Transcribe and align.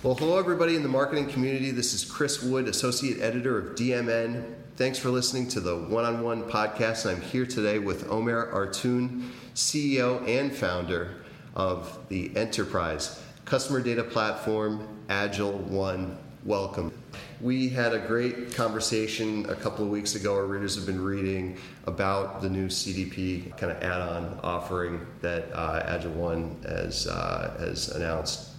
Well, 0.00 0.14
hello, 0.14 0.38
everybody 0.38 0.76
in 0.76 0.84
the 0.84 0.88
marketing 0.88 1.28
community. 1.28 1.72
This 1.72 1.92
is 1.92 2.04
Chris 2.04 2.40
Wood, 2.40 2.68
Associate 2.68 3.20
Editor 3.20 3.58
of 3.58 3.74
DMN. 3.74 4.54
Thanks 4.76 4.96
for 4.96 5.08
listening 5.08 5.48
to 5.48 5.60
the 5.60 5.76
One 5.76 6.04
on 6.04 6.22
One 6.22 6.44
podcast. 6.44 7.04
I'm 7.04 7.20
here 7.20 7.44
today 7.44 7.80
with 7.80 8.08
Omer 8.08 8.46
Artun, 8.52 9.28
CEO 9.56 10.24
and 10.28 10.54
founder 10.54 11.16
of 11.56 11.98
the 12.10 12.30
enterprise 12.36 13.20
customer 13.44 13.80
data 13.80 14.04
platform 14.04 14.86
AgilOne. 15.08 16.16
Welcome. 16.44 16.92
We 17.40 17.68
had 17.68 17.92
a 17.92 17.98
great 17.98 18.54
conversation 18.54 19.50
a 19.50 19.56
couple 19.56 19.84
of 19.84 19.90
weeks 19.90 20.14
ago. 20.14 20.32
Our 20.36 20.46
readers 20.46 20.76
have 20.76 20.86
been 20.86 21.02
reading 21.02 21.56
about 21.88 22.40
the 22.40 22.48
new 22.48 22.68
CDP 22.68 23.56
kind 23.56 23.72
of 23.72 23.82
add 23.82 24.00
on 24.00 24.38
offering 24.44 25.04
that 25.22 25.52
uh, 25.52 25.98
AgilOne 25.98 26.64
has, 26.64 27.08
uh, 27.08 27.56
has 27.58 27.88
announced 27.88 28.50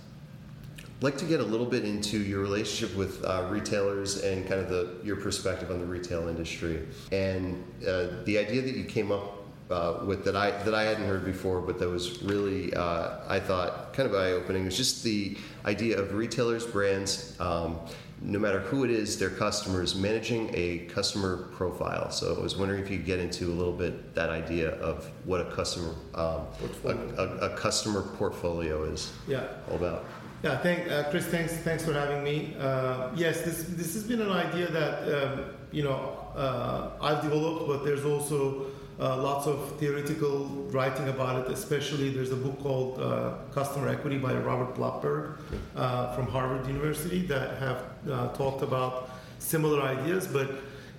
like 1.01 1.17
to 1.17 1.25
get 1.25 1.39
a 1.39 1.43
little 1.43 1.65
bit 1.65 1.85
into 1.85 2.17
your 2.17 2.41
relationship 2.41 2.95
with 2.97 3.23
uh, 3.23 3.47
retailers 3.49 4.21
and 4.23 4.47
kind 4.47 4.59
of 4.59 4.69
the 4.69 4.97
your 5.03 5.15
perspective 5.15 5.71
on 5.71 5.79
the 5.79 5.85
retail 5.85 6.27
industry 6.27 6.85
and 7.11 7.63
uh, 7.87 8.07
the 8.25 8.37
idea 8.37 8.61
that 8.61 8.75
you 8.75 8.83
came 8.83 9.11
up 9.11 9.39
uh, 9.69 10.03
with 10.05 10.25
that 10.25 10.35
I 10.35 10.51
that 10.63 10.73
I 10.73 10.83
hadn't 10.83 11.05
heard 11.05 11.23
before, 11.23 11.61
but 11.61 11.77
that 11.79 11.87
was 11.87 12.23
really 12.23 12.73
uh, 12.73 13.19
I 13.27 13.39
thought 13.39 13.93
kind 13.93 14.09
of 14.09 14.15
eye 14.15 14.31
opening. 14.31 14.65
Was 14.65 14.75
just 14.75 15.03
the 15.03 15.37
idea 15.65 15.99
of 15.99 16.13
retailers, 16.13 16.65
brands. 16.65 17.39
Um, 17.39 17.79
no 18.21 18.37
matter 18.37 18.59
who 18.59 18.83
it 18.83 18.91
is, 18.91 19.17
their 19.17 19.29
customers 19.29 19.95
managing 19.95 20.51
a 20.53 20.79
customer 20.89 21.37
profile. 21.53 22.11
So 22.11 22.35
I 22.35 22.41
was 22.41 22.57
wondering 22.57 22.83
if 22.83 22.91
you 22.91 22.97
could 22.97 23.05
get 23.05 23.19
into 23.19 23.45
a 23.45 23.55
little 23.55 23.71
bit 23.71 24.13
that 24.13 24.29
idea 24.29 24.71
of 24.81 25.09
what 25.23 25.39
a 25.39 25.45
customer 25.45 25.95
um, 26.15 26.41
a, 26.83 26.89
a, 26.89 27.51
a 27.51 27.55
customer 27.55 28.01
portfolio 28.01 28.83
is 28.83 29.13
yeah. 29.25 29.47
all 29.69 29.77
about. 29.77 30.03
Yeah, 30.41 30.57
thank, 30.59 30.89
uh, 30.89 31.03
Chris. 31.09 31.25
Thanks, 31.25 31.51
thanks 31.51 31.83
for 31.83 31.91
having 31.91 32.23
me. 32.23 32.55
Uh, 32.57 33.09
yes, 33.13 33.41
this 33.41 33.63
this 33.63 33.93
has 33.93 34.05
been 34.05 34.21
an 34.21 34.31
idea 34.31 34.71
that 34.71 34.93
um, 35.03 35.45
you 35.69 35.83
know 35.83 36.27
uh, 36.33 36.91
I've 37.01 37.21
developed, 37.21 37.67
but 37.67 37.83
there's 37.83 38.05
also 38.05 38.67
uh, 39.01 39.17
lots 39.17 39.47
of 39.47 39.77
theoretical 39.79 40.45
writing 40.71 41.09
about 41.09 41.45
it. 41.45 41.51
Especially, 41.51 42.09
there's 42.09 42.31
a 42.31 42.37
book 42.37 42.57
called 42.59 43.01
uh, 43.01 43.33
Customer 43.51 43.89
Equity 43.89 44.17
by 44.17 44.33
Robert 44.33 44.75
Blattberg 44.75 45.39
uh, 45.75 46.15
from 46.15 46.25
Harvard 46.27 46.65
University 46.67 47.25
that 47.25 47.57
have 47.59 48.33
talked 48.33 48.63
about 48.63 49.09
similar 49.39 49.81
ideas, 49.81 50.27
but. 50.27 50.49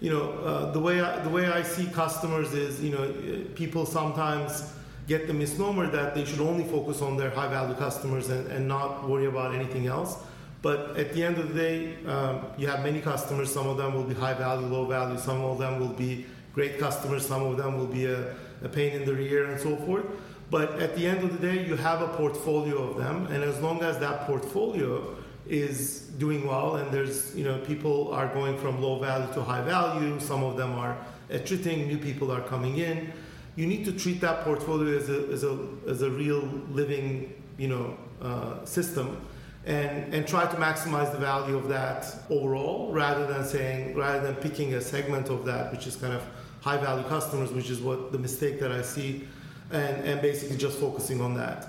You 0.02 0.08
know, 0.08 0.72
the 0.72 0.80
way 0.80 1.02
I, 1.02 1.18
the 1.18 1.28
way 1.28 1.46
I 1.46 1.62
see 1.62 1.84
customers 1.88 2.55
is, 2.55 2.83
you 2.83 2.91
know, 2.91 3.44
people 3.55 3.84
sometimes 3.84 4.72
get 5.11 5.27
the 5.27 5.34
misnomer 5.34 5.89
that 5.89 6.14
they 6.14 6.25
should 6.25 6.39
only 6.41 6.62
focus 6.62 7.03
on 7.03 7.16
their 7.16 7.30
high 7.30 7.48
value 7.48 7.75
customers 7.75 8.28
and, 8.30 8.47
and 8.47 8.69
not 8.69 9.08
worry 9.08 9.27
about 9.27 9.52
anything 9.52 9.89
else. 9.89 10.17
But 10.62 10.97
at 10.97 11.12
the 11.14 11.25
end 11.25 11.36
of 11.39 11.52
the 11.52 11.55
day, 11.67 11.97
um, 12.06 12.47
you 12.56 12.69
have 12.69 12.84
many 12.84 13.00
customers. 13.00 13.52
Some 13.52 13.67
of 13.67 13.77
them 13.77 13.92
will 13.94 14.05
be 14.05 14.14
high 14.14 14.34
value, 14.34 14.69
low 14.69 14.84
value. 14.86 15.19
Some 15.19 15.41
of 15.42 15.58
them 15.58 15.80
will 15.80 15.97
be 16.06 16.27
great 16.55 16.78
customers. 16.78 17.27
Some 17.27 17.42
of 17.42 17.56
them 17.56 17.77
will 17.77 17.89
be 17.89 18.05
a, 18.06 18.36
a 18.62 18.69
pain 18.69 18.92
in 18.92 19.05
the 19.05 19.12
rear 19.12 19.50
and 19.50 19.61
so 19.61 19.75
forth. 19.84 20.06
But 20.48 20.78
at 20.80 20.94
the 20.94 21.08
end 21.08 21.24
of 21.24 21.33
the 21.33 21.41
day, 21.45 21.67
you 21.67 21.74
have 21.74 22.02
a 22.02 22.08
portfolio 22.22 22.77
of 22.89 22.97
them, 22.97 23.27
and 23.33 23.42
as 23.42 23.58
long 23.61 23.83
as 23.83 23.98
that 23.98 24.27
portfolio 24.27 25.17
is 25.47 26.02
doing 26.24 26.47
well, 26.47 26.77
and 26.77 26.92
there's 26.92 27.34
you 27.36 27.45
know 27.45 27.58
people 27.72 28.12
are 28.12 28.28
going 28.39 28.56
from 28.58 28.80
low 28.83 28.98
value 28.98 29.33
to 29.34 29.42
high 29.42 29.62
value. 29.62 30.20
Some 30.20 30.42
of 30.45 30.56
them 30.56 30.72
are 30.84 30.95
attriting. 31.30 31.89
New 31.89 31.98
people 31.98 32.30
are 32.30 32.42
coming 32.42 32.78
in 32.78 33.12
you 33.56 33.66
need 33.66 33.84
to 33.84 33.92
treat 33.92 34.20
that 34.20 34.44
portfolio 34.44 34.96
as 34.96 35.08
a, 35.08 35.26
as 35.28 35.44
a, 35.44 35.58
as 35.88 36.02
a 36.02 36.10
real 36.10 36.40
living 36.70 37.34
you 37.58 37.68
know, 37.68 37.96
uh, 38.22 38.64
system 38.64 39.20
and, 39.66 40.14
and 40.14 40.26
try 40.26 40.46
to 40.46 40.56
maximize 40.56 41.12
the 41.12 41.18
value 41.18 41.56
of 41.56 41.68
that 41.68 42.06
overall 42.30 42.90
rather 42.92 43.26
than 43.26 43.44
saying, 43.44 43.94
rather 43.94 44.20
than 44.20 44.34
picking 44.36 44.74
a 44.74 44.80
segment 44.80 45.28
of 45.28 45.44
that, 45.44 45.70
which 45.70 45.86
is 45.86 45.96
kind 45.96 46.14
of 46.14 46.22
high 46.62 46.78
value 46.78 47.06
customers, 47.08 47.52
which 47.52 47.70
is 47.70 47.80
what 47.80 48.12
the 48.12 48.18
mistake 48.18 48.58
that 48.60 48.72
I 48.72 48.83
see, 48.83 49.28
and, 49.70 50.05
and 50.05 50.22
basically 50.22 50.56
just 50.56 50.78
focusing 50.78 51.20
on 51.20 51.34
that. 51.34 51.68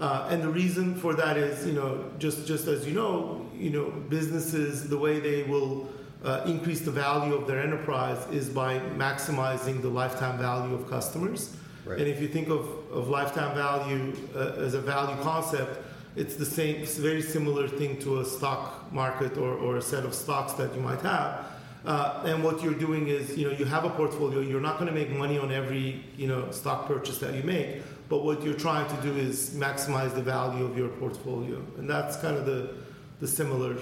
Uh, 0.00 0.28
and 0.30 0.42
the 0.42 0.48
reason 0.48 0.94
for 0.94 1.12
that 1.14 1.36
is, 1.36 1.66
you 1.66 1.72
know, 1.72 2.10
just, 2.18 2.46
just 2.46 2.66
as 2.66 2.86
you 2.86 2.94
know, 2.94 3.46
you 3.54 3.70
know, 3.70 3.90
businesses, 4.08 4.88
the 4.88 4.96
way 4.96 5.18
they 5.18 5.42
will 5.42 5.88
uh, 6.24 6.42
increase 6.46 6.80
the 6.80 6.90
value 6.90 7.34
of 7.34 7.46
their 7.46 7.60
enterprise 7.60 8.18
is 8.32 8.48
by 8.48 8.78
maximizing 8.96 9.80
the 9.80 9.88
lifetime 9.88 10.38
value 10.38 10.74
of 10.74 10.88
customers. 10.88 11.56
Right. 11.84 12.00
And 12.00 12.08
if 12.08 12.20
you 12.20 12.28
think 12.28 12.48
of, 12.48 12.68
of 12.90 13.08
lifetime 13.08 13.54
value 13.54 14.14
uh, 14.34 14.64
as 14.64 14.74
a 14.74 14.80
value 14.80 15.20
concept, 15.22 15.78
it's 16.16 16.34
the 16.34 16.44
same, 16.44 16.82
it's 16.82 16.98
a 16.98 17.02
very 17.02 17.22
similar 17.22 17.68
thing 17.68 17.98
to 18.00 18.20
a 18.20 18.24
stock 18.24 18.92
market 18.92 19.36
or, 19.36 19.54
or 19.54 19.76
a 19.76 19.82
set 19.82 20.04
of 20.04 20.14
stocks 20.14 20.52
that 20.54 20.74
you 20.74 20.80
might 20.80 21.00
have. 21.02 21.46
Uh, 21.84 22.22
and 22.26 22.42
what 22.42 22.62
you're 22.62 22.74
doing 22.74 23.06
is, 23.06 23.36
you 23.38 23.48
know, 23.48 23.56
you 23.56 23.64
have 23.64 23.84
a 23.84 23.90
portfolio. 23.90 24.40
You're 24.40 24.60
not 24.60 24.78
going 24.78 24.92
to 24.92 24.94
make 24.94 25.10
money 25.10 25.38
on 25.38 25.52
every, 25.52 26.04
you 26.16 26.26
know, 26.26 26.50
stock 26.50 26.86
purchase 26.86 27.18
that 27.18 27.34
you 27.34 27.44
make. 27.44 27.82
But 28.08 28.24
what 28.24 28.42
you're 28.42 28.54
trying 28.54 28.88
to 28.94 29.02
do 29.02 29.16
is 29.16 29.50
maximize 29.50 30.14
the 30.14 30.22
value 30.22 30.64
of 30.64 30.76
your 30.76 30.88
portfolio, 30.88 31.62
and 31.76 31.88
that's 31.88 32.16
kind 32.16 32.36
of 32.36 32.46
the, 32.46 32.74
the 33.20 33.28
similar 33.28 33.76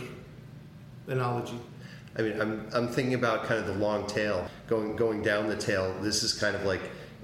analogy. 1.06 1.58
I 2.18 2.22
mean, 2.22 2.40
I'm, 2.40 2.66
I'm 2.72 2.88
thinking 2.88 3.14
about 3.14 3.44
kind 3.44 3.60
of 3.60 3.66
the 3.66 3.74
long 3.74 4.06
tail, 4.06 4.48
going, 4.66 4.96
going 4.96 5.22
down 5.22 5.48
the 5.48 5.56
tail. 5.56 5.94
This 6.00 6.22
is 6.22 6.32
kind 6.32 6.56
of 6.56 6.64
like 6.64 6.80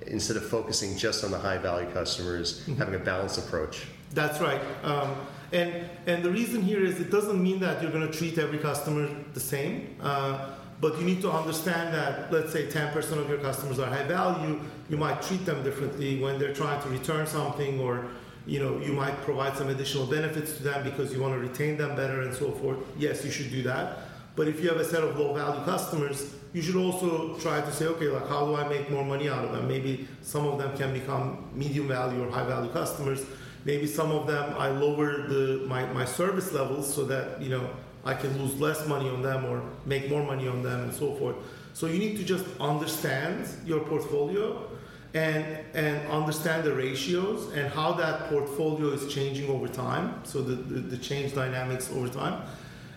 instead 0.06 0.36
of 0.36 0.46
focusing 0.46 0.96
just 0.96 1.24
on 1.24 1.30
the 1.30 1.38
high 1.38 1.58
value 1.58 1.90
customers, 1.90 2.60
mm-hmm. 2.60 2.76
having 2.76 2.94
a 2.94 2.98
balanced 2.98 3.38
approach. 3.38 3.86
That's 4.12 4.40
right. 4.40 4.60
Um, 4.82 5.14
and, 5.52 5.84
and 6.06 6.22
the 6.22 6.30
reason 6.30 6.62
here 6.62 6.84
is 6.84 7.00
it 7.00 7.10
doesn't 7.10 7.42
mean 7.42 7.60
that 7.60 7.82
you're 7.82 7.92
going 7.92 8.06
to 8.06 8.12
treat 8.12 8.38
every 8.38 8.58
customer 8.58 9.08
the 9.32 9.40
same. 9.40 9.96
Uh, 10.00 10.50
but 10.80 10.98
you 10.98 11.04
need 11.04 11.20
to 11.22 11.30
understand 11.30 11.94
that, 11.94 12.32
let's 12.32 12.52
say 12.52 12.66
10% 12.66 12.96
of 13.12 13.28
your 13.28 13.38
customers 13.38 13.78
are 13.78 13.86
high 13.86 14.02
value, 14.02 14.60
you 14.88 14.96
might 14.96 15.22
treat 15.22 15.46
them 15.46 15.62
differently 15.62 16.20
when 16.20 16.38
they're 16.38 16.54
trying 16.54 16.82
to 16.82 16.88
return 16.88 17.26
something 17.26 17.78
or 17.78 18.08
you 18.44 18.58
know 18.58 18.80
you 18.80 18.92
might 18.92 19.16
provide 19.22 19.56
some 19.56 19.68
additional 19.68 20.04
benefits 20.04 20.56
to 20.56 20.64
them 20.64 20.82
because 20.82 21.12
you 21.12 21.20
want 21.20 21.32
to 21.32 21.38
retain 21.38 21.76
them 21.76 21.94
better 21.94 22.22
and 22.22 22.34
so 22.34 22.50
forth 22.50 22.78
yes 22.98 23.24
you 23.24 23.30
should 23.30 23.52
do 23.52 23.62
that 23.62 23.98
but 24.34 24.48
if 24.48 24.62
you 24.62 24.68
have 24.68 24.78
a 24.78 24.84
set 24.84 25.02
of 25.02 25.18
low 25.18 25.34
value 25.34 25.62
customers, 25.64 26.34
you 26.52 26.62
should 26.62 26.76
also 26.76 27.34
try 27.38 27.60
to 27.60 27.72
say, 27.72 27.86
okay, 27.86 28.08
like 28.08 28.28
how 28.28 28.46
do 28.46 28.56
I 28.56 28.68
make 28.68 28.90
more 28.90 29.04
money 29.04 29.28
out 29.28 29.44
of 29.44 29.52
them? 29.52 29.68
Maybe 29.68 30.08
some 30.22 30.46
of 30.46 30.58
them 30.58 30.76
can 30.76 30.92
become 30.92 31.50
medium 31.54 31.88
value 31.88 32.22
or 32.22 32.30
high 32.30 32.44
value 32.44 32.70
customers. 32.70 33.24
Maybe 33.64 33.86
some 33.86 34.10
of 34.10 34.26
them 34.26 34.54
I 34.58 34.68
lower 34.68 35.28
the 35.28 35.64
my, 35.68 35.86
my 35.86 36.04
service 36.04 36.52
levels 36.52 36.92
so 36.92 37.04
that 37.04 37.40
you 37.40 37.48
know 37.48 37.70
I 38.04 38.14
can 38.14 38.36
lose 38.42 38.60
less 38.60 38.86
money 38.86 39.08
on 39.08 39.22
them 39.22 39.44
or 39.44 39.62
make 39.86 40.10
more 40.10 40.24
money 40.24 40.48
on 40.48 40.62
them 40.62 40.80
and 40.80 40.92
so 40.92 41.14
forth. 41.14 41.36
So 41.74 41.86
you 41.86 41.98
need 41.98 42.16
to 42.16 42.24
just 42.24 42.44
understand 42.60 43.48
your 43.64 43.80
portfolio 43.80 44.68
and 45.14 45.44
and 45.74 46.06
understand 46.08 46.64
the 46.64 46.74
ratios 46.74 47.52
and 47.52 47.72
how 47.72 47.92
that 47.92 48.28
portfolio 48.28 48.88
is 48.88 49.12
changing 49.12 49.48
over 49.48 49.68
time. 49.68 50.20
So 50.24 50.42
the, 50.42 50.54
the, 50.54 50.80
the 50.80 50.98
change 50.98 51.34
dynamics 51.34 51.90
over 51.92 52.08
time 52.08 52.42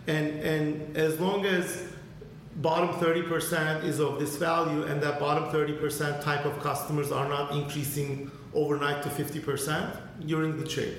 and, 0.07 0.27
and 0.41 0.97
as 0.97 1.19
long 1.19 1.45
as 1.45 1.83
bottom 2.57 2.89
30% 2.89 3.83
is 3.83 3.99
of 3.99 4.19
this 4.19 4.37
value 4.37 4.83
and 4.83 5.01
that 5.01 5.19
bottom 5.19 5.45
30% 5.45 6.23
type 6.23 6.45
of 6.45 6.59
customers 6.61 7.11
are 7.11 7.27
not 7.27 7.51
increasing 7.51 8.31
overnight 8.53 9.03
to 9.03 9.09
50%, 9.09 9.97
you're 10.21 10.45
in 10.45 10.53
good 10.53 10.71
shape. 10.71 10.97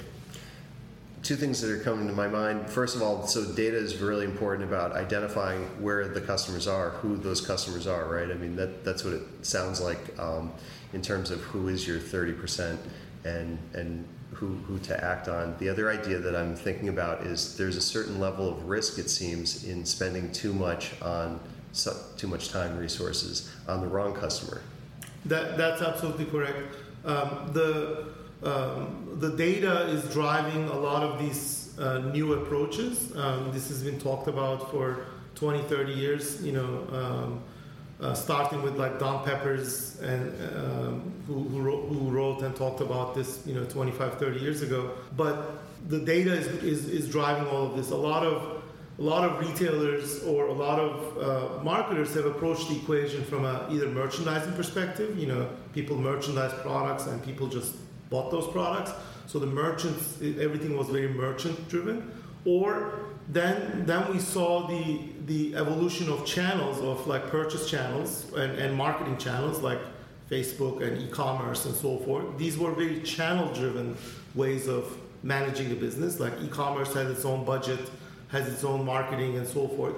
Two 1.23 1.37
things 1.37 1.61
that 1.61 1.71
are 1.71 1.81
coming 1.83 2.07
to 2.07 2.13
my 2.13 2.29
mind. 2.29 2.69
First 2.69 2.95
of 2.95 3.03
all, 3.03 3.27
so 3.27 3.45
data 3.55 3.77
is 3.77 3.97
really 3.97 4.27
important 4.27 4.69
about 4.69 4.93
identifying 4.93 5.63
where 5.83 6.07
the 6.07 6.21
customers 6.21 6.69
are, 6.69 6.91
who 6.91 7.17
those 7.17 7.41
customers 7.41 7.87
are, 7.87 8.07
right? 8.07 8.31
I 8.31 8.35
mean, 8.35 8.55
that, 8.57 8.85
that's 8.85 9.03
what 9.03 9.15
it 9.15 9.23
sounds 9.43 9.81
like 9.81 10.17
um, 10.19 10.53
in 10.93 11.03
terms 11.03 11.31
of 11.31 11.41
who 11.41 11.69
is 11.69 11.87
your 11.87 11.99
30% 11.99 12.77
and, 13.25 13.59
and 13.75 14.07
who, 14.37 14.49
who 14.67 14.79
to 14.81 15.05
act 15.05 15.29
on. 15.29 15.57
The 15.59 15.69
other 15.69 15.91
idea 15.91 16.19
that 16.19 16.37
I'm 16.37 16.55
thinking 16.55 16.89
about 16.89 17.23
is 17.23 17.57
there's 17.57 17.77
a 17.77 17.81
certain 17.81 18.21
level 18.21 18.49
of 18.49 18.69
risk, 18.69 18.99
it 18.99 19.09
seems, 19.09 19.65
in 19.65 19.85
spending 19.85 20.31
too 20.31 20.53
much 20.53 20.93
on 21.01 21.41
too 22.17 22.27
much 22.27 22.49
time 22.49 22.77
resources 22.79 23.51
on 23.69 23.81
the 23.83 23.87
wrong 23.87 24.15
customer. 24.15 24.63
That, 25.27 25.59
that's 25.59 25.83
absolutely 25.83 26.25
correct. 26.27 26.75
Um, 27.05 27.51
the, 27.53 28.09
um, 28.43 29.17
the 29.21 29.37
data 29.37 29.83
is 29.89 30.05
driving 30.13 30.65
a 30.69 30.79
lot 30.79 31.03
of 31.03 31.19
these 31.19 31.79
uh, 31.79 31.99
new 31.99 32.35
approaches. 32.35 33.15
Um, 33.17 33.51
this 33.53 33.69
has 33.69 33.83
been 33.83 33.99
talked 33.99 34.29
about 34.29 34.71
for 34.71 35.07
20, 35.35 35.63
30 35.63 35.93
years. 35.93 36.43
You 36.43 36.53
know, 36.53 36.87
um, 36.93 37.43
uh, 38.01 38.15
starting 38.15 38.63
with 38.63 38.77
like 38.77 38.99
Don 38.99 39.25
Peppers 39.25 40.01
and 40.01 40.31
um, 40.55 41.13
who, 41.27 41.43
who 41.45 41.61
wrote, 41.63 41.89
who, 41.89 42.11
wrote, 42.11 42.43
and 42.43 42.55
talked 42.55 42.81
about 42.81 43.15
this, 43.15 43.43
you 43.47 43.55
know, 43.55 43.65
25, 43.65 44.19
30 44.19 44.41
years 44.41 44.63
ago. 44.63 44.93
But 45.17 45.63
the 45.89 46.01
data 46.01 46.33
is, 46.33 46.47
is, 46.63 46.89
is 46.89 47.11
driving 47.11 47.49
all 47.49 47.67
of 47.67 47.77
this. 47.77 47.91
A 47.91 47.97
lot 47.97 48.25
of 48.25 48.63
a 48.99 49.03
lot 49.03 49.29
of 49.29 49.47
retailers 49.47 50.23
or 50.25 50.47
a 50.47 50.53
lot 50.55 50.79
of 50.79 51.19
uh, 51.19 51.63
marketers 51.63 52.15
have 52.15 52.25
approached 52.25 52.71
the 52.71 52.77
equation 52.77 53.23
from 53.25 53.45
a 53.45 53.69
either 53.71 53.89
merchandising 53.89 54.55
perspective. 54.55 55.19
You 55.19 55.27
know, 55.27 55.51
people 55.75 55.99
merchandise 55.99 56.55
products 56.63 57.07
and 57.07 57.23
people 57.23 57.47
just 57.47 57.75
bought 58.09 58.31
those 58.31 58.47
products. 58.47 58.93
So 59.27 59.39
the 59.39 59.47
merchants, 59.47 60.19
everything 60.23 60.79
was 60.79 60.89
very 60.89 61.09
merchant 61.09 61.69
driven. 61.69 62.11
or 62.47 63.01
then 63.29 63.85
then 63.87 64.13
we 64.13 64.19
saw 64.19 64.67
the 64.67 65.01
the 65.27 65.57
evolution 65.57 66.09
of 66.09 66.25
channels 66.25 66.81
of 66.81 67.07
like 67.07 67.29
purchase 67.29 67.69
channels 67.69 68.33
and, 68.35 68.53
and 68.59 68.75
marketing 68.75 69.17
channels 69.19 69.61
like 69.61 69.81
Facebook 70.31 70.83
and 70.83 71.01
e-commerce 71.03 71.67
and 71.67 71.75
so 71.75 71.99
forth. 71.99 72.37
These 72.39 72.59
were 72.59 72.73
very 72.73 73.01
channel-driven 73.01 73.97
ways 74.35 74.67
of 74.67 74.97
managing 75.23 75.71
a 75.73 75.75
business. 75.75 76.21
Like 76.21 76.33
e-commerce 76.43 76.93
has 76.95 77.11
its 77.11 77.25
own 77.25 77.45
budget, 77.45 77.81
has 78.29 78.49
its 78.49 78.65
own 78.65 78.85
marketing 78.85 79.37
and 79.37 79.47
so 79.47 79.69
forth. 79.69 79.95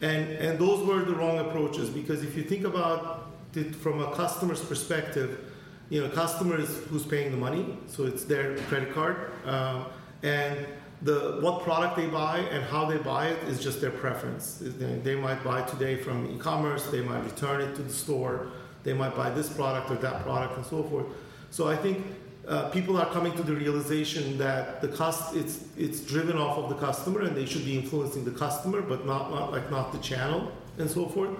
And 0.00 0.30
and 0.32 0.58
those 0.58 0.84
were 0.84 1.04
the 1.04 1.14
wrong 1.14 1.38
approaches 1.38 1.90
because 1.90 2.22
if 2.22 2.36
you 2.36 2.42
think 2.42 2.64
about 2.64 3.32
it 3.54 3.74
from 3.76 4.02
a 4.02 4.10
customer's 4.14 4.60
perspective, 4.60 5.52
you 5.90 6.02
know, 6.02 6.08
customer 6.08 6.58
is 6.58 6.78
who's 6.88 7.04
paying 7.04 7.30
the 7.30 7.36
money, 7.36 7.78
so 7.86 8.04
it's 8.04 8.24
their 8.24 8.56
credit 8.68 8.92
card, 8.92 9.30
um, 9.44 9.86
and 10.22 10.66
the 11.04 11.38
what 11.40 11.62
product 11.62 11.96
they 11.96 12.06
buy 12.06 12.38
and 12.38 12.64
how 12.64 12.86
they 12.86 12.96
buy 12.96 13.28
it 13.28 13.38
is 13.44 13.62
just 13.62 13.80
their 13.80 13.90
preference. 13.90 14.62
They 14.62 15.14
might 15.14 15.44
buy 15.44 15.62
today 15.62 15.96
from 15.96 16.34
e-commerce, 16.34 16.86
they 16.86 17.02
might 17.02 17.22
return 17.24 17.60
it 17.60 17.74
to 17.76 17.82
the 17.82 17.92
store, 17.92 18.48
they 18.84 18.94
might 18.94 19.14
buy 19.14 19.28
this 19.30 19.48
product 19.50 19.90
or 19.90 19.96
that 19.96 20.22
product 20.22 20.56
and 20.56 20.64
so 20.64 20.82
forth. 20.84 21.06
So 21.50 21.68
I 21.68 21.76
think 21.76 22.06
uh, 22.48 22.70
people 22.70 22.96
are 22.96 23.10
coming 23.12 23.34
to 23.34 23.42
the 23.42 23.54
realization 23.54 24.38
that 24.38 24.80
the 24.80 24.88
cost 24.88 25.36
it's 25.36 25.64
it's 25.76 26.00
driven 26.00 26.38
off 26.38 26.56
of 26.56 26.68
the 26.70 26.76
customer 26.76 27.20
and 27.20 27.36
they 27.36 27.46
should 27.46 27.66
be 27.66 27.76
influencing 27.78 28.24
the 28.24 28.30
customer, 28.30 28.80
but 28.80 29.04
not, 29.04 29.30
not 29.30 29.52
like 29.52 29.70
not 29.70 29.92
the 29.92 29.98
channel 29.98 30.50
and 30.78 30.90
so 30.90 31.06
forth. 31.06 31.30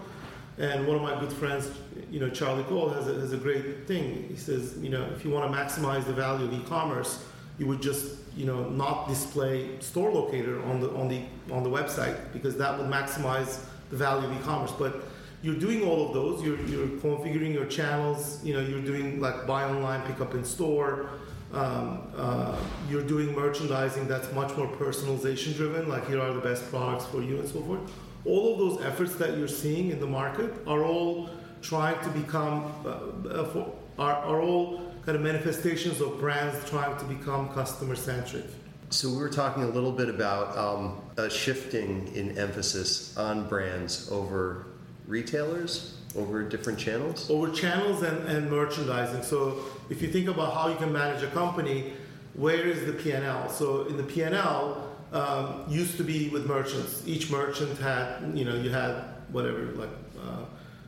And 0.59 0.87
one 0.87 0.97
of 0.97 1.03
my 1.03 1.19
good 1.19 1.33
friends, 1.33 1.71
you 2.11 2.21
know, 2.21 2.31
Charlie 2.31 2.63
Cole 2.65 2.91
has 2.91 3.09
a, 3.09 3.15
has 3.15 3.33
a 3.33 3.37
great 3.37 3.89
thing. 3.89 4.29
He 4.29 4.37
says, 4.37 4.77
you 4.81 4.91
know, 4.91 5.05
if 5.17 5.25
you 5.25 5.31
want 5.31 5.51
to 5.51 5.59
maximize 5.59 6.05
the 6.05 6.13
value 6.13 6.47
of 6.47 6.53
e-commerce, 6.53 7.25
you 7.59 7.67
would 7.67 7.81
just 7.81 8.17
you 8.37 8.47
know 8.47 8.69
not 8.71 9.09
display 9.09 9.79
store 9.81 10.11
locator 10.11 10.63
on 10.65 10.81
the 10.81 10.91
on 10.95 11.09
the 11.09 11.23
on 11.53 11.63
the 11.63 11.71
website 11.71 12.17
because 12.33 12.57
that 12.57 12.77
would 12.79 12.91
maximize 12.91 13.61
the 13.91 13.97
value 13.97 14.27
of 14.29 14.37
e-commerce. 14.41 14.73
But 14.73 15.05
you're 15.43 15.55
doing 15.55 15.83
all 15.83 16.09
of 16.09 16.15
those. 16.15 16.43
You're, 16.43 16.59
you're 16.63 16.87
configuring 16.87 17.53
your 17.53 17.67
channels. 17.67 18.43
You 18.45 18.55
know 18.55 18.61
you're 18.61 18.83
doing 18.83 19.21
like 19.21 19.47
buy 19.47 19.65
online 19.65 20.03
pick 20.03 20.21
up 20.21 20.35
in 20.35 20.45
store. 20.45 21.11
Um, 21.53 22.11
uh, 22.17 22.57
you're 22.91 23.05
doing 23.05 23.33
merchandising 23.33 24.09
that's 24.09 24.33
much 24.33 24.57
more 24.57 24.67
personalization 24.67 25.55
driven 25.55 25.89
like 25.89 26.09
here 26.09 26.21
are 26.21 26.33
the 26.33 26.41
best 26.41 26.69
products 26.69 27.07
for 27.07 27.23
you 27.23 27.39
and 27.39 27.49
so 27.49 27.61
forth. 27.61 27.81
All 28.25 28.55
of 28.55 28.59
those 28.59 28.85
efforts 28.85 29.15
that 29.17 29.37
you're 29.39 29.47
seeing 29.47 29.91
in 29.91 30.01
the 30.01 30.07
market 30.07 30.53
are 30.67 30.83
all 30.85 31.31
trying 31.63 32.03
to 32.03 32.11
become 32.11 32.73
uh, 32.85 32.89
uh 32.89 33.45
for, 33.45 33.73
are, 33.99 34.15
are 34.15 34.41
all 34.41 34.94
kind 35.05 35.17
of 35.17 35.23
manifestations 35.23 36.01
of 36.01 36.19
brands 36.19 36.69
trying 36.69 36.97
to 36.97 37.05
become 37.05 37.49
customer 37.51 37.95
centric. 37.95 38.45
So 38.91 39.11
we 39.11 39.17
were 39.17 39.29
talking 39.29 39.65
a 39.65 39.69
little 39.69 39.93
bit 39.93 40.09
about 40.09 40.57
um, 40.57 41.01
a 41.17 41.29
shifting 41.29 42.11
in 42.15 42.39
emphasis 42.39 43.17
on 43.17 43.49
brands 43.49 44.11
over 44.11 44.67
retailers, 45.07 45.99
over 46.17 46.43
different 46.43 46.79
channels? 46.79 47.29
Over 47.29 47.51
channels 47.51 48.03
and, 48.03 48.27
and 48.29 48.51
merchandising. 48.51 49.23
So 49.23 49.59
if 49.91 50.01
you 50.01 50.09
think 50.09 50.29
about 50.29 50.55
how 50.55 50.69
you 50.69 50.77
can 50.77 50.93
manage 50.93 51.23
a 51.23 51.29
company, 51.29 51.93
where 52.35 52.67
is 52.67 52.87
the 52.87 52.93
P&L? 52.93 53.49
So 53.51 53.87
in 53.87 53.97
the 53.97 54.03
P&L, 54.03 54.91
um, 55.13 55.65
used 55.69 55.97
to 55.99 56.05
be 56.05 56.29
with 56.31 56.47
merchants. 56.47 57.03
Each 57.07 57.31
merchant 57.31 57.79
had, 57.79 58.33
you 58.35 58.45
know, 58.45 58.55
you 58.55 58.71
had 58.71 59.05
whatever, 59.31 59.67
like 59.73 59.91
uh, 60.21 60.45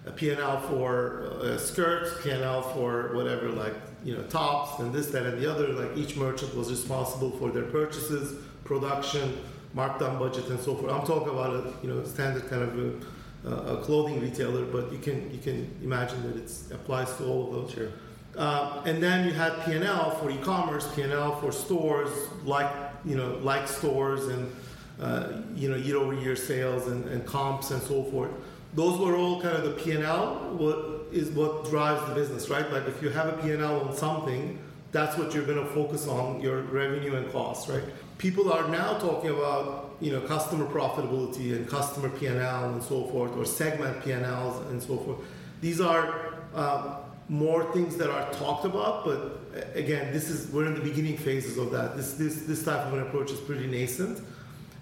a 0.06 0.12
P&L 0.12 0.60
for 0.60 1.24
uh, 1.42 1.58
skirts, 1.58 2.22
P&L 2.22 2.62
for 2.62 3.14
whatever, 3.14 3.48
like 3.48 3.74
you 4.04 4.16
know 4.16 4.22
tops 4.24 4.78
and 4.78 4.92
this, 4.92 5.08
that, 5.08 5.26
and 5.26 5.42
the 5.42 5.50
other. 5.50 5.68
Like 5.68 5.96
each 5.96 6.16
merchant 6.16 6.54
was 6.56 6.70
responsible 6.70 7.32
for 7.32 7.50
their 7.50 7.64
purchases, 7.64 8.40
production, 8.64 9.36
markdown 9.74 10.18
budget, 10.18 10.48
and 10.48 10.60
so 10.60 10.76
forth. 10.76 10.92
I'm 10.92 11.04
talking 11.04 11.30
about 11.30 11.50
a 11.50 11.72
you 11.82 11.92
know 11.92 12.04
standard 12.04 12.48
kind 12.48 12.62
of 12.62 13.02
a, 13.44 13.50
a 13.74 13.82
clothing 13.82 14.20
retailer, 14.20 14.64
but 14.64 14.92
you 14.92 14.98
can 14.98 15.30
you 15.32 15.38
can 15.38 15.76
imagine 15.82 16.22
that 16.22 16.36
it 16.36 16.50
applies 16.72 17.14
to 17.16 17.26
all 17.26 17.48
of 17.48 17.52
those. 17.52 17.74
Sure. 17.74 17.90
Uh, 18.36 18.82
and 18.84 19.02
then 19.02 19.26
you 19.26 19.32
had 19.32 19.64
P&L 19.64 20.10
for 20.10 20.30
e-commerce, 20.30 20.86
P&L 20.94 21.40
for 21.40 21.50
stores, 21.50 22.10
like 22.44 22.70
you 23.04 23.16
know 23.16 23.38
like 23.42 23.66
stores 23.66 24.28
and 24.28 24.54
uh, 25.00 25.32
you 25.56 25.68
know 25.68 25.76
year-over-year 25.76 26.36
sales 26.36 26.86
and, 26.86 27.08
and 27.08 27.26
comps 27.26 27.72
and 27.72 27.82
so 27.82 28.04
forth 28.04 28.30
those 28.74 28.98
were 28.98 29.16
all 29.16 29.40
kind 29.40 29.56
of 29.56 29.64
the 29.64 29.70
P&L 29.70 30.56
what 30.58 30.96
is 31.12 31.30
what 31.30 31.68
drives 31.70 32.06
the 32.08 32.14
business, 32.14 32.48
right? 32.48 32.70
Like 32.70 32.86
if 32.86 33.02
you 33.02 33.08
have 33.10 33.28
a 33.28 33.42
P&L 33.42 33.80
on 33.80 33.96
something, 33.96 34.58
that's 34.92 35.16
what 35.16 35.34
you're 35.34 35.44
going 35.44 35.58
to 35.58 35.70
focus 35.72 36.06
on, 36.06 36.40
your 36.40 36.62
revenue 36.62 37.16
and 37.16 37.30
costs, 37.32 37.68
right? 37.68 37.82
People 38.18 38.52
are 38.52 38.68
now 38.68 38.98
talking 38.98 39.30
about, 39.30 39.96
you 40.00 40.10
know, 40.10 40.20
customer 40.20 40.66
profitability 40.66 41.54
and 41.54 41.68
customer 41.68 42.08
P&L 42.08 42.70
and 42.70 42.82
so 42.82 43.04
forth, 43.04 43.36
or 43.36 43.44
segment 43.44 44.04
P&Ls 44.04 44.66
and 44.70 44.82
so 44.82 44.96
forth. 44.98 45.18
These 45.60 45.80
are 45.80 46.34
uh, 46.54 46.96
more 47.28 47.72
things 47.72 47.96
that 47.96 48.10
are 48.10 48.32
talked 48.32 48.64
about, 48.64 49.04
but 49.04 49.40
again, 49.74 50.12
this 50.12 50.28
is 50.28 50.50
we're 50.50 50.66
in 50.66 50.74
the 50.74 50.80
beginning 50.80 51.16
phases 51.16 51.58
of 51.58 51.70
that. 51.72 51.96
This 51.96 52.14
this 52.14 52.42
this 52.42 52.64
type 52.64 52.86
of 52.86 52.94
an 52.94 53.00
approach 53.00 53.30
is 53.30 53.40
pretty 53.40 53.66
nascent 53.66 54.20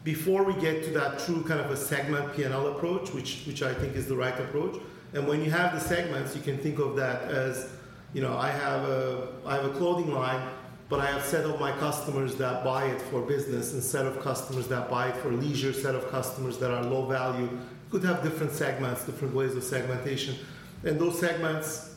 before 0.05 0.45
we 0.45 0.53
get 0.61 0.85
to 0.85 0.91
that 0.91 1.19
true 1.19 1.43
kind 1.43 1.61
of 1.61 1.71
a 1.71 1.77
segment 1.77 2.37
P&L 2.37 2.67
approach, 2.69 3.13
which, 3.15 3.43
which 3.47 3.63
I 3.63 3.73
think 3.73 3.97
is 3.97 4.07
the 4.07 4.15
right 4.15 4.39
approach. 4.39 4.81
And 5.15 5.27
when 5.27 5.43
you 5.43 5.51
have 5.51 5.73
the 5.73 5.81
segments, 5.81 6.37
you 6.37 6.43
can 6.43 6.59
think 6.59 6.79
of 6.79 6.95
that 6.97 7.23
as, 7.23 7.71
you 8.13 8.21
know, 8.21 8.37
I 8.37 8.51
have 8.51 8.83
a, 8.89 9.29
I 9.47 9.57
have 9.57 9.65
a 9.65 9.71
clothing 9.71 10.13
line, 10.13 10.47
but 10.91 11.01
I 11.01 11.07
have 11.07 11.25
set 11.25 11.47
of 11.47 11.59
my 11.59 11.73
customers 11.73 12.37
that 12.37 12.63
buy 12.63 12.85
it 12.87 13.01
for 13.01 13.23
business 13.23 13.73
and 13.73 13.83
set 13.83 14.05
of 14.05 14.21
customers 14.21 14.69
that 14.69 14.91
buy 14.91 15.09
it 15.09 15.17
for 15.17 15.31
leisure, 15.31 15.73
set 15.73 15.95
of 15.95 16.11
customers 16.11 16.59
that 16.59 16.71
are 16.71 16.83
low 16.83 17.07
value. 17.07 17.49
Could 17.91 18.05
have 18.05 18.23
different 18.23 18.53
segments, 18.53 19.05
different 19.05 19.35
ways 19.35 19.55
of 19.55 19.65
segmentation. 19.65 20.37
And 20.85 21.01
those 21.01 21.19
segments 21.19 21.95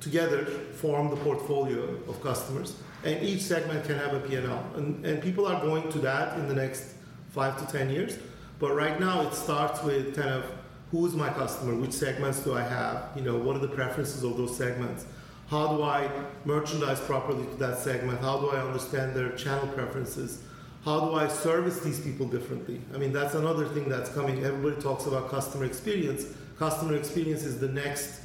together 0.00 0.44
form 0.44 1.08
the 1.08 1.16
portfolio 1.16 1.84
of 2.08 2.22
customers. 2.22 2.76
And 3.04 3.22
each 3.22 3.40
segment 3.40 3.84
can 3.86 3.96
have 3.96 4.12
a 4.12 4.20
P&L. 4.20 4.66
And, 4.76 5.06
and 5.06 5.22
people 5.22 5.46
are 5.46 5.60
going 5.62 5.90
to 5.92 5.98
that 6.00 6.38
in 6.38 6.46
the 6.46 6.54
next 6.54 6.94
five 7.32 7.58
to 7.58 7.70
10 7.70 7.90
years. 7.90 8.18
But 8.58 8.74
right 8.74 9.00
now 9.00 9.22
it 9.22 9.34
starts 9.34 9.82
with 9.82 10.14
kind 10.14 10.30
of 10.30 10.44
who's 10.90 11.14
my 11.14 11.30
customer, 11.30 11.74
which 11.74 11.92
segments 11.92 12.40
do 12.40 12.54
I 12.54 12.62
have, 12.62 13.10
you 13.16 13.22
know, 13.22 13.36
what 13.36 13.56
are 13.56 13.60
the 13.60 13.68
preferences 13.68 14.22
of 14.22 14.36
those 14.36 14.56
segments, 14.56 15.06
how 15.48 15.74
do 15.74 15.82
I 15.82 16.08
merchandise 16.44 17.00
properly 17.00 17.44
to 17.44 17.56
that 17.56 17.78
segment, 17.78 18.20
how 18.20 18.38
do 18.38 18.50
I 18.50 18.60
understand 18.60 19.16
their 19.16 19.30
channel 19.32 19.66
preferences, 19.68 20.42
how 20.84 21.00
do 21.00 21.14
I 21.14 21.28
service 21.28 21.80
these 21.80 22.00
people 22.00 22.26
differently? 22.26 22.80
I 22.94 22.98
mean, 22.98 23.12
that's 23.12 23.34
another 23.34 23.66
thing 23.68 23.88
that's 23.88 24.10
coming. 24.10 24.44
Everybody 24.44 24.82
talks 24.82 25.06
about 25.06 25.30
customer 25.30 25.64
experience. 25.64 26.26
Customer 26.58 26.96
experience 26.96 27.44
is 27.44 27.58
the 27.58 27.68
next 27.68 28.20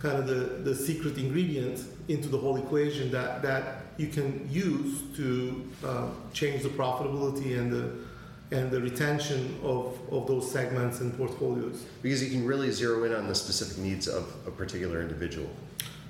kind 0.00 0.18
of 0.18 0.26
the, 0.26 0.70
the 0.70 0.74
secret 0.74 1.16
ingredient 1.16 1.82
into 2.08 2.28
the 2.28 2.36
whole 2.36 2.58
equation 2.58 3.10
that, 3.10 3.42
that 3.42 3.84
you 3.96 4.08
can 4.08 4.46
use 4.50 5.02
to 5.16 5.66
uh, 5.84 6.08
change 6.32 6.62
the 6.62 6.68
profitability 6.68 7.58
and 7.58 7.72
the 7.72 7.90
and 8.54 8.70
the 8.70 8.80
retention 8.80 9.58
of, 9.62 9.98
of 10.10 10.26
those 10.26 10.50
segments 10.50 11.00
and 11.00 11.16
portfolios. 11.16 11.84
Because 12.02 12.22
you 12.22 12.30
can 12.30 12.46
really 12.46 12.70
zero 12.70 13.04
in 13.04 13.12
on 13.14 13.26
the 13.26 13.34
specific 13.34 13.78
needs 13.78 14.06
of 14.08 14.24
a 14.46 14.50
particular 14.50 15.00
individual. 15.00 15.50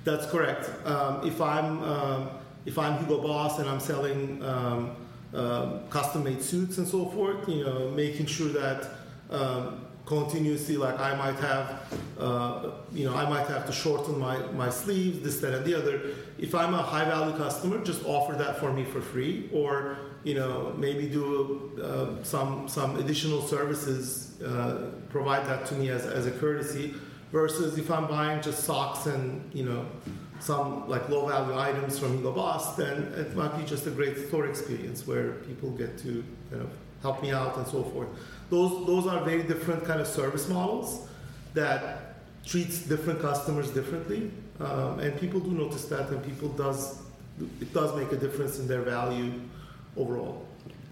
That's 0.03 0.27
correct. 0.27 0.69
Um, 0.85 1.27
if 1.27 1.41
I'm 1.41 1.83
um, 1.83 2.29
if 2.65 2.77
I'm 2.77 2.97
Hugo 2.99 3.21
Boss 3.21 3.59
and 3.59 3.67
I'm 3.69 3.79
selling 3.79 4.43
um, 4.43 4.95
uh, 5.33 5.79
custom-made 5.89 6.41
suits 6.41 6.77
and 6.77 6.87
so 6.87 7.05
forth, 7.05 7.47
you 7.47 7.63
know, 7.63 7.89
making 7.91 8.25
sure 8.25 8.49
that 8.49 8.89
um, 9.29 9.84
continuously, 10.05 10.77
like 10.77 10.99
I 10.99 11.15
might 11.15 11.39
have, 11.39 11.97
uh, 12.19 12.71
you 12.91 13.05
know, 13.05 13.15
I 13.15 13.27
might 13.29 13.47
have 13.47 13.65
to 13.65 13.71
shorten 13.71 14.19
my, 14.19 14.37
my 14.51 14.69
sleeves, 14.69 15.21
this, 15.21 15.39
that, 15.39 15.53
and 15.53 15.65
the 15.65 15.75
other. 15.75 16.01
If 16.37 16.53
I'm 16.53 16.73
a 16.73 16.81
high-value 16.81 17.37
customer, 17.37 17.83
just 17.83 18.05
offer 18.05 18.33
that 18.33 18.59
for 18.59 18.71
me 18.71 18.83
for 18.83 19.01
free, 19.01 19.49
or 19.51 19.97
you 20.23 20.33
know, 20.33 20.73
maybe 20.77 21.07
do 21.07 21.79
uh, 21.81 22.23
some 22.23 22.67
some 22.67 22.97
additional 22.97 23.41
services, 23.43 24.41
uh, 24.41 24.89
provide 25.09 25.45
that 25.45 25.67
to 25.67 25.75
me 25.75 25.89
as, 25.89 26.05
as 26.05 26.25
a 26.25 26.31
courtesy, 26.31 26.95
versus 27.31 27.77
if 27.77 27.91
I'm 27.91 28.07
buying 28.07 28.41
just 28.41 28.63
socks 28.63 29.05
and 29.05 29.53
you 29.53 29.65
know 29.65 29.85
some 30.39 30.89
like 30.89 31.07
low 31.09 31.27
value 31.27 31.57
items 31.57 31.97
from 31.99 32.17
Hugo 32.17 32.31
Boss, 32.31 32.75
then 32.75 33.13
it 33.15 33.35
might 33.35 33.55
be 33.57 33.63
just 33.65 33.85
a 33.87 33.91
great 33.91 34.17
store 34.27 34.47
experience 34.47 35.07
where 35.07 35.33
people 35.47 35.69
get 35.71 35.97
to 35.99 36.23
kind 36.49 36.63
of 36.63 36.69
help 37.05 37.21
me 37.21 37.31
out 37.31 37.55
and 37.57 37.67
so 37.67 37.83
forth. 37.91 38.09
Those 38.49 38.73
those 38.91 39.05
are 39.11 39.19
very 39.31 39.43
different 39.43 39.81
kind 39.89 39.99
of 40.03 40.07
service 40.07 40.45
models 40.49 41.07
that 41.53 41.79
treats 42.51 42.75
different 42.93 43.19
customers 43.21 43.67
differently, 43.79 44.31
um, 44.59 44.99
and 44.99 45.11
people 45.19 45.39
do 45.39 45.51
notice 45.51 45.85
that, 45.93 46.09
and 46.09 46.23
people 46.31 46.49
does 46.49 46.79
it 47.63 47.73
does 47.73 47.95
make 47.99 48.11
a 48.11 48.19
difference 48.25 48.59
in 48.59 48.67
their 48.67 48.81
value 48.81 49.31
overall. 49.97 50.45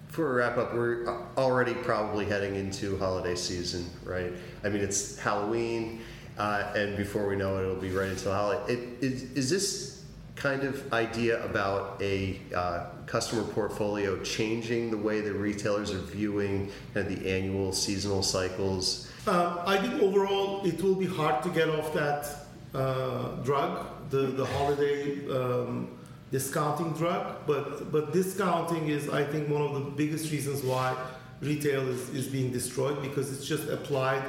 For 0.10 0.25
a 0.32 0.34
wrap 0.36 0.58
up, 0.58 0.75
we're 0.75 1.08
already 1.38 1.74
probably 1.74 2.25
heading 2.25 2.55
into 2.55 2.98
holiday 2.98 3.36
season, 3.36 3.84
right? 4.03 4.32
I 4.63 4.70
mean, 4.70 4.84
it's 4.84 5.17
Halloween, 5.17 6.01
uh, 6.38 6.72
and 6.75 6.96
before 6.98 7.27
we 7.27 7.36
know 7.36 7.58
it, 7.58 7.63
it'll 7.63 7.75
be 7.89 7.91
right 7.91 8.10
into 8.10 8.32
holiday. 8.32 8.74
It, 8.74 8.79
is, 9.01 9.24
is 9.32 9.50
this 9.50 9.92
kind 10.35 10.63
of 10.63 10.91
idea 10.93 11.43
about 11.45 12.01
a 12.01 12.39
uh, 12.55 12.85
customer 13.05 13.43
portfolio 13.43 14.21
changing 14.23 14.91
the 14.91 14.97
way 14.97 15.21
the 15.21 15.33
retailers 15.33 15.91
are 15.91 15.99
viewing 15.99 16.71
kind 16.93 17.07
of 17.07 17.19
the 17.19 17.29
annual 17.29 17.71
seasonal 17.71 18.23
cycles? 18.23 19.11
Um, 19.27 19.59
I 19.65 19.77
think 19.77 20.01
overall 20.01 20.65
it 20.65 20.81
will 20.81 20.95
be 20.95 21.05
hard 21.05 21.43
to 21.43 21.49
get 21.49 21.69
off 21.69 21.93
that 21.93 22.47
uh, 22.73 23.35
drug, 23.43 23.85
the 24.09 24.17
the 24.17 24.45
holiday 24.45 25.19
um, 25.29 25.89
discounting 26.31 26.91
drug. 26.93 27.37
But 27.45 27.91
but 27.91 28.11
discounting 28.11 28.89
is, 28.89 29.09
I 29.09 29.23
think, 29.23 29.47
one 29.49 29.61
of 29.61 29.73
the 29.75 29.91
biggest 29.91 30.31
reasons 30.31 30.63
why 30.63 30.95
retail 31.41 31.87
is, 31.87 32.09
is 32.09 32.27
being 32.27 32.51
destroyed 32.51 33.01
because 33.01 33.31
it's 33.31 33.45
just 33.45 33.69
applied 33.69 34.23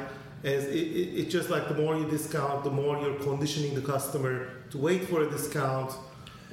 as 0.44 0.64
it, 0.64 0.74
it, 0.74 1.18
it's 1.18 1.32
just 1.32 1.50
like 1.50 1.68
the 1.68 1.74
more 1.74 1.96
you 1.96 2.08
discount, 2.08 2.64
the 2.64 2.70
more 2.70 3.00
you're 3.00 3.18
conditioning 3.20 3.74
the 3.74 3.80
customer 3.80 4.48
to 4.70 4.78
wait 4.78 5.08
for 5.08 5.22
a 5.22 5.30
discount. 5.30 5.92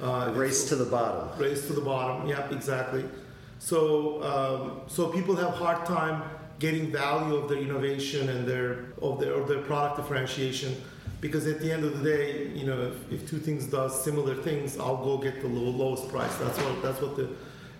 Uh, 0.00 0.32
race 0.34 0.68
to 0.68 0.74
the 0.74 0.84
bottom. 0.84 1.38
Race 1.38 1.68
to 1.68 1.74
the 1.74 1.80
bottom. 1.80 2.26
Yep, 2.26 2.50
exactly. 2.50 3.04
So 3.60 4.20
um, 4.24 4.80
so 4.88 5.08
people 5.08 5.36
have 5.36 5.54
hard 5.54 5.86
time 5.86 6.24
getting 6.58 6.90
value 6.90 7.36
of 7.36 7.48
their 7.48 7.58
innovation 7.58 8.28
and 8.28 8.46
their 8.46 8.86
of 9.00 9.20
their 9.20 9.34
of 9.34 9.46
their 9.46 9.62
product 9.62 9.98
differentiation 9.98 10.74
because 11.20 11.46
at 11.46 11.60
the 11.60 11.70
end 11.70 11.84
of 11.84 11.96
the 11.96 12.10
day, 12.10 12.48
you 12.48 12.66
know, 12.66 12.82
if, 12.82 13.12
if 13.12 13.30
two 13.30 13.38
things 13.38 13.66
does 13.66 14.02
similar 14.02 14.34
things, 14.34 14.76
I'll 14.76 15.04
go 15.04 15.18
get 15.18 15.40
the 15.40 15.46
low, 15.46 15.70
lowest 15.70 16.08
price. 16.08 16.34
That's 16.36 16.58
what 16.58 16.82
that's 16.82 17.00
what 17.00 17.16
the 17.16 17.28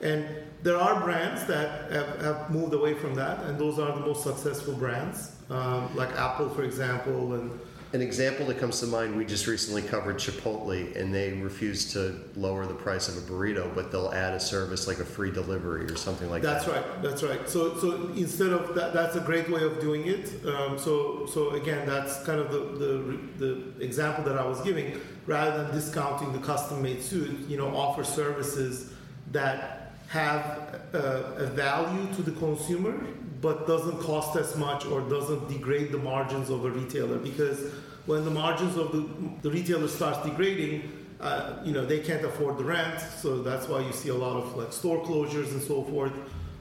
and 0.01 0.25
there 0.63 0.77
are 0.77 1.01
brands 1.01 1.45
that 1.47 1.91
have, 1.91 2.21
have 2.21 2.51
moved 2.51 2.73
away 2.75 2.95
from 2.95 3.15
that, 3.17 3.43
and 3.45 3.59
those 3.59 3.79
are 3.81 3.93
the 3.93 4.07
most 4.07 4.23
successful 4.23 4.75
brands, 4.75 5.32
um, 5.51 5.95
like 5.97 6.11
Apple, 6.17 6.49
for 6.51 6.63
example, 6.63 7.35
and 7.35 7.59
an 7.95 8.01
example 8.01 8.47
that 8.47 8.59
comes 8.59 8.81
to 8.81 8.87
mind, 8.87 9.15
we 9.15 9.25
just 9.27 9.47
recently 9.47 9.83
covered 9.83 10.17
Chipotle, 10.17 10.97
and 10.97 11.15
they 11.15 11.35
refuse 11.35 11.93
to 11.93 12.19
lower 12.37 12.65
the 12.65 12.73
price 12.75 13.07
of 13.07 13.19
a 13.19 13.21
burrito, 13.21 13.75
but 13.75 13.93
they'll 13.93 14.13
add 14.13 14.33
a 14.33 14.41
service 14.41 14.87
like 14.87 14.99
a 14.99 15.05
free 15.05 15.31
delivery 15.31 15.85
or 15.85 15.97
something 15.97 16.31
like 16.31 16.41
that's 16.43 16.65
that. 16.65 17.03
That's 17.03 17.23
right. 17.23 17.37
That's 17.37 17.41
right. 17.41 17.49
So, 17.51 17.77
so 17.79 18.09
instead 18.17 18.51
of 18.51 18.75
that, 18.77 18.95
that's 18.95 19.17
a 19.17 19.21
great 19.21 19.51
way 19.51 19.63
of 19.63 19.79
doing 19.79 20.07
it. 20.07 20.33
Um, 20.47 20.79
so, 20.79 21.27
so 21.27 21.51
again, 21.51 21.87
that's 21.87 22.25
kind 22.25 22.41
of 22.41 22.51
the, 22.51 22.61
the 22.79 23.45
the 23.45 23.85
example 23.85 24.25
that 24.25 24.39
I 24.39 24.47
was 24.47 24.61
giving. 24.63 24.99
Rather 25.27 25.63
than 25.63 25.73
discounting 25.73 26.33
the 26.33 26.41
custom-made 26.41 27.01
suit, 27.01 27.47
you 27.47 27.57
know, 27.57 27.77
offer 27.77 28.03
services 28.03 28.93
that 29.31 29.93
have 30.09 30.81
a, 30.95 31.35
a 31.37 31.47
value 31.47 32.13
to 32.15 32.23
the 32.23 32.33
consumer 32.33 33.07
but 33.43 33.67
doesn't 33.67 33.99
cost 34.01 34.37
as 34.37 34.57
much 34.57 34.87
or 34.87 35.03
doesn't 35.03 35.49
degrade 35.49 35.93
the 35.93 35.99
margins 35.99 36.49
of 36.49 36.65
a 36.65 36.71
retailer. 36.71 37.19
Because 37.19 37.71
when 38.07 38.25
the 38.25 38.31
margins 38.31 38.77
of 38.77 38.93
the, 38.93 39.07
the 39.43 39.51
retailer 39.51 39.89
starts 39.89 40.27
degrading 40.27 40.91
uh, 41.21 41.57
you 41.65 41.73
know 41.73 41.87
they 41.87 42.01
can't 42.01 42.25
afford 42.25 42.59
the 42.59 42.65
rent 42.65 43.01
so 43.01 43.43
that's 43.43 43.69
why 43.69 43.79
you 43.79 43.93
see 43.93 44.09
a 44.09 44.15
lot 44.15 44.37
of 44.37 44.57
like 44.57 44.73
store 44.73 45.05
closures 45.05 45.53
and 45.53 45.63
so 45.63 45.85
forth. 45.85 46.13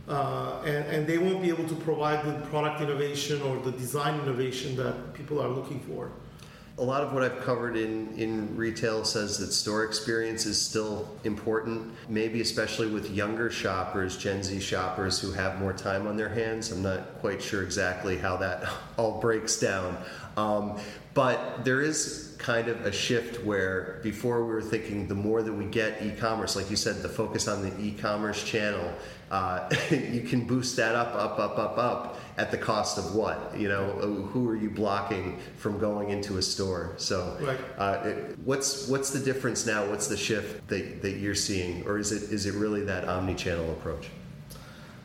Uh, 0.07 0.61
and, 0.65 0.85
and 0.93 1.07
they 1.07 1.17
won't 1.17 1.41
be 1.41 1.49
able 1.49 1.67
to 1.67 1.75
provide 1.75 2.25
the 2.25 2.33
product 2.47 2.81
innovation 2.81 3.41
or 3.43 3.57
the 3.59 3.71
design 3.71 4.19
innovation 4.19 4.75
that 4.75 5.13
people 5.13 5.41
are 5.41 5.47
looking 5.47 5.79
for 5.79 6.11
a 6.81 6.83
lot 6.83 7.03
of 7.03 7.13
what 7.13 7.21
I've 7.21 7.39
covered 7.41 7.77
in, 7.77 8.11
in 8.17 8.57
retail 8.57 9.05
says 9.05 9.37
that 9.37 9.53
store 9.53 9.83
experience 9.83 10.47
is 10.47 10.59
still 10.59 11.07
important, 11.23 11.93
maybe 12.09 12.41
especially 12.41 12.89
with 12.89 13.11
younger 13.11 13.51
shoppers, 13.51 14.17
Gen 14.17 14.41
Z 14.41 14.59
shoppers 14.61 15.19
who 15.19 15.31
have 15.31 15.59
more 15.59 15.73
time 15.73 16.07
on 16.07 16.17
their 16.17 16.27
hands. 16.27 16.71
I'm 16.71 16.81
not 16.81 17.19
quite 17.19 17.39
sure 17.39 17.61
exactly 17.61 18.17
how 18.17 18.35
that 18.37 18.67
all 18.97 19.21
breaks 19.21 19.59
down. 19.59 19.95
Um, 20.37 20.79
but 21.13 21.63
there 21.63 21.81
is 21.81 22.30
kind 22.41 22.67
of 22.67 22.85
a 22.85 22.91
shift 22.91 23.43
where 23.45 23.99
before 24.01 24.43
we 24.43 24.51
were 24.51 24.61
thinking 24.61 25.07
the 25.07 25.15
more 25.15 25.43
that 25.43 25.53
we 25.53 25.65
get 25.65 26.01
e-commerce, 26.01 26.55
like 26.55 26.69
you 26.69 26.75
said, 26.75 27.01
the 27.01 27.09
focus 27.09 27.47
on 27.47 27.61
the 27.61 27.79
e-commerce 27.79 28.43
channel, 28.43 28.91
uh, 29.29 29.69
you 29.91 30.21
can 30.21 30.45
boost 30.45 30.75
that 30.75 30.95
up, 30.95 31.13
up, 31.15 31.39
up, 31.39 31.57
up, 31.59 31.77
up 31.77 32.19
at 32.37 32.49
the 32.49 32.57
cost 32.57 32.97
of 32.97 33.13
what? 33.13 33.53
You 33.55 33.69
know, 33.69 33.91
who 34.31 34.49
are 34.49 34.55
you 34.55 34.69
blocking 34.69 35.39
from 35.57 35.79
going 35.79 36.09
into 36.09 36.37
a 36.37 36.41
store? 36.41 36.93
So, 36.97 37.37
right. 37.41 37.59
uh, 37.77 38.09
it, 38.09 38.39
what's 38.39 38.87
what's 38.87 39.11
the 39.11 39.19
difference 39.19 39.65
now? 39.65 39.87
What's 39.89 40.07
the 40.07 40.17
shift 40.17 40.67
that, 40.67 41.01
that 41.03 41.17
you're 41.17 41.35
seeing, 41.35 41.85
or 41.85 41.99
is 41.99 42.11
it 42.11 42.31
is 42.31 42.45
it 42.45 42.55
really 42.55 42.83
that 42.85 43.07
omni-channel 43.07 43.71
approach? 43.71 44.09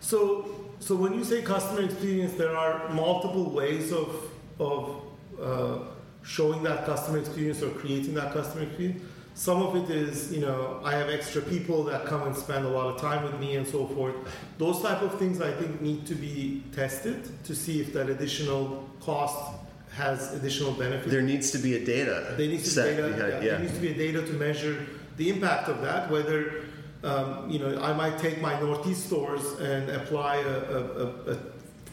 So, 0.00 0.66
so 0.80 0.96
when 0.96 1.12
you 1.14 1.24
say 1.24 1.42
customer 1.42 1.82
experience, 1.82 2.34
there 2.34 2.56
are 2.56 2.88
multiple 2.88 3.50
ways 3.50 3.92
of 3.92 4.30
of 4.58 5.02
uh, 5.40 5.78
showing 6.26 6.62
that 6.64 6.84
customer 6.84 7.18
experience 7.18 7.62
or 7.62 7.70
creating 7.70 8.14
that 8.14 8.32
customer 8.32 8.64
experience. 8.64 9.02
Some 9.34 9.62
of 9.62 9.76
it 9.76 9.94
is, 9.94 10.32
you 10.32 10.40
know, 10.40 10.80
I 10.82 10.92
have 10.92 11.10
extra 11.10 11.42
people 11.42 11.84
that 11.84 12.06
come 12.06 12.22
and 12.22 12.34
spend 12.34 12.64
a 12.64 12.68
lot 12.68 12.86
of 12.94 13.00
time 13.00 13.22
with 13.22 13.38
me 13.38 13.56
and 13.56 13.66
so 13.66 13.86
forth. 13.86 14.14
Those 14.56 14.80
type 14.80 15.02
of 15.02 15.18
things 15.18 15.42
I 15.42 15.52
think 15.52 15.80
need 15.82 16.06
to 16.06 16.14
be 16.14 16.64
tested 16.74 17.30
to 17.44 17.54
see 17.54 17.80
if 17.80 17.92
that 17.92 18.08
additional 18.08 18.88
cost 19.00 19.54
has 19.92 20.32
additional 20.32 20.72
benefit. 20.72 21.10
There 21.10 21.22
needs 21.22 21.50
to 21.50 21.58
be 21.58 21.76
a 21.76 21.84
data. 21.84 22.34
There 22.36 22.48
needs 22.48 22.74
to 22.74 22.82
be 22.82 22.90
data. 22.90 23.02
Behind, 23.08 23.18
yeah, 23.18 23.28
yeah. 23.28 23.40
There 23.40 23.58
needs 23.60 23.74
to 23.74 23.80
be 23.80 23.88
a 23.90 23.94
data 23.94 24.26
to 24.26 24.32
measure 24.32 24.86
the 25.18 25.28
impact 25.28 25.68
of 25.68 25.82
that. 25.82 26.10
Whether 26.10 26.64
um, 27.02 27.50
you 27.50 27.58
know, 27.58 27.80
I 27.80 27.92
might 27.92 28.18
take 28.18 28.40
my 28.40 28.58
Northeast 28.58 29.06
stores 29.06 29.44
and 29.60 29.90
apply 29.90 30.36
a, 30.36 30.58
a, 30.58 31.32
a 31.32 31.38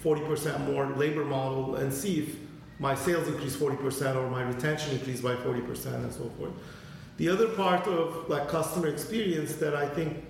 40% 0.04 0.66
more 0.66 0.88
labor 0.96 1.24
model 1.24 1.75
and 1.75 1.94
see 1.94 2.20
if 2.20 2.36
my 2.80 2.96
sales 2.96 3.27
increase 3.27 3.56
40% 3.56 4.15
or 4.15 4.30
my 4.30 4.44
retention 4.44 4.94
increase 4.94 5.22
by 5.22 5.36
40% 5.36 5.86
and 5.96 6.12
so 6.12 6.30
forth. 6.38 6.51
The 7.18 7.30
other 7.30 7.48
part 7.50 7.88
of 7.88 8.27
like 8.30 8.48
customer 8.48 8.88
experience 8.88 9.56
that 9.56 9.75
I 9.75 9.88
think 9.88 10.25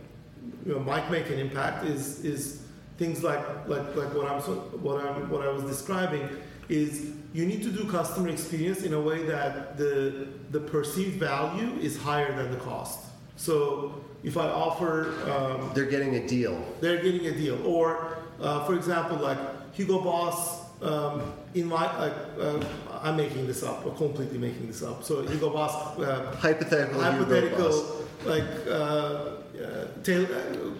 you 0.65 0.73
know, 0.73 0.79
might 0.79 1.09
make 1.09 1.29
an 1.29 1.39
impact 1.39 1.85
is 1.85 2.23
is 2.25 2.63
things 2.97 3.23
like 3.23 3.39
like 3.67 3.95
like 3.95 4.13
what 4.13 4.29
I'm 4.29 4.41
what 4.81 5.03
I'm 5.03 5.29
what 5.29 5.45
I 5.45 5.49
was 5.49 5.63
describing 5.63 6.27
is 6.69 7.11
you 7.33 7.45
need 7.45 7.63
to 7.63 7.69
do 7.69 7.89
customer 7.89 8.29
experience 8.29 8.83
in 8.83 8.93
a 8.93 8.99
way 8.99 9.23
that 9.23 9.77
the 9.77 10.27
the 10.51 10.59
perceived 10.59 11.19
value 11.19 11.71
is 11.79 11.97
higher 11.97 12.35
than 12.35 12.51
the 12.51 12.57
cost. 12.57 12.99
So 13.35 14.03
if 14.23 14.37
I 14.37 14.47
offer, 14.47 15.09
um, 15.29 15.71
they're 15.73 15.85
getting 15.85 16.15
a 16.15 16.27
deal. 16.27 16.63
They're 16.81 17.01
getting 17.01 17.25
a 17.27 17.31
deal, 17.31 17.65
or 17.65 18.17
uh, 18.39 18.65
for 18.65 18.75
example, 18.75 19.17
like 19.17 19.37
Hugo 19.73 19.99
Boss 20.01 20.62
um, 20.83 21.33
in 21.53 21.67
my, 21.67 21.85
uh, 21.85 22.13
uh, 22.39 22.65
I'm 23.01 23.15
making 23.17 23.47
this 23.47 23.63
up, 23.63 23.85
or 23.85 23.93
completely 23.95 24.37
making 24.37 24.67
this 24.67 24.83
up. 24.83 25.03
So 25.03 25.21
Hugo 25.21 25.49
Boss, 25.49 25.97
uh, 25.99 26.35
hypothetical, 26.37 27.01
hypothetical, 27.01 28.05
like 28.25 28.43
uh, 28.67 28.71
uh, 28.71 29.87
Taylor, 30.03 30.27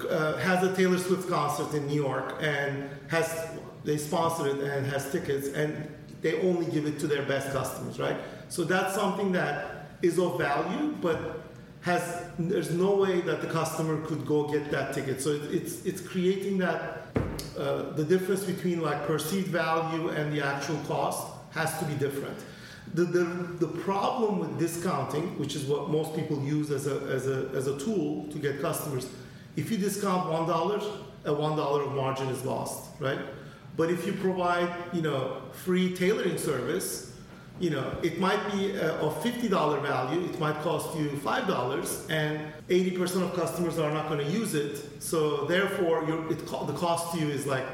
uh, 0.10 0.38
has 0.38 0.64
a 0.64 0.76
Taylor 0.76 0.98
Swift 0.98 1.30
concert 1.30 1.74
in 1.76 1.88
New 1.88 2.02
York 2.02 2.36
and 2.42 2.90
has 3.08 3.48
they 3.84 3.98
sponsor 3.98 4.48
it 4.48 4.60
and 4.60 4.86
has 4.88 5.12
tickets 5.12 5.48
and 5.50 5.90
they 6.22 6.42
only 6.42 6.66
give 6.72 6.86
it 6.86 7.00
to 7.00 7.08
their 7.08 7.24
best 7.24 7.52
customers, 7.52 8.00
right? 8.00 8.16
So 8.48 8.64
that's 8.64 8.96
something 8.96 9.34
that 9.34 9.88
is 10.02 10.20
of 10.20 10.38
value, 10.38 10.96
but 11.02 11.42
has 11.82 12.24
there's 12.40 12.72
no 12.72 12.96
way 12.96 13.20
that 13.22 13.42
the 13.42 13.48
customer 13.48 14.02
could 14.06 14.26
go 14.26 14.48
get 14.48 14.72
that 14.72 14.94
ticket. 14.94 15.22
So 15.22 15.32
it's 15.52 15.86
it's 15.86 16.02
creating 16.02 16.58
that 16.60 17.08
uh, 17.58 17.92
the 17.94 18.04
difference 18.04 18.44
between 18.44 18.82
like 18.82 19.06
perceived 19.06 19.48
value 19.48 20.10
and 20.10 20.34
the 20.34 20.46
actual 20.46 20.78
cost 20.88 21.28
has 21.52 21.78
to 21.80 21.86
be 21.86 21.94
different. 21.94 22.38
The, 22.94 23.06
the, 23.06 23.24
the 23.60 23.68
problem 23.68 24.40
with 24.40 24.60
discounting, 24.60 25.38
which 25.40 25.56
is 25.56 25.64
what 25.64 25.90
most 25.90 26.16
people 26.16 26.42
use 26.44 26.70
as 26.70 26.88
a, 26.88 26.98
as, 27.12 27.28
a, 27.28 27.50
as 27.54 27.68
a 27.68 27.78
tool 27.80 28.28
to 28.28 28.38
get 28.38 28.62
customers, 28.62 29.08
if 29.56 29.72
you 29.72 29.78
discount 29.78 30.30
$1, 30.30 30.84
a 31.26 31.30
$1 31.30 31.88
of 31.88 31.94
margin 31.94 32.28
is 32.30 32.44
lost, 32.44 32.90
right? 33.00 33.20
But 33.78 33.90
if 33.90 34.06
you 34.06 34.14
provide, 34.14 34.72
you 34.94 35.02
know, 35.02 35.42
free 35.52 35.96
tailoring 35.96 36.38
service, 36.38 37.13
you 37.64 37.70
know, 37.70 37.96
it 38.04 38.20
might 38.20 38.52
be 38.52 38.78
uh, 38.78 38.98
a, 38.98 39.08
a 39.08 39.10
$50 39.10 39.50
value, 39.82 40.26
it 40.26 40.38
might 40.38 40.60
cost 40.64 40.98
you 40.98 41.08
$5, 41.08 42.10
and 42.10 42.52
80% 42.68 43.24
of 43.24 43.34
customers 43.36 43.80
are 43.80 43.90
not 43.90 44.10
going 44.10 44.20
to 44.20 44.30
use 44.30 44.54
it. 44.54 45.02
So 45.02 45.46
therefore, 45.46 46.04
it, 46.30 46.40
the 46.46 46.74
cost 46.74 47.14
to 47.14 47.22
you 47.22 47.30
is 47.30 47.48
like, 47.48 47.66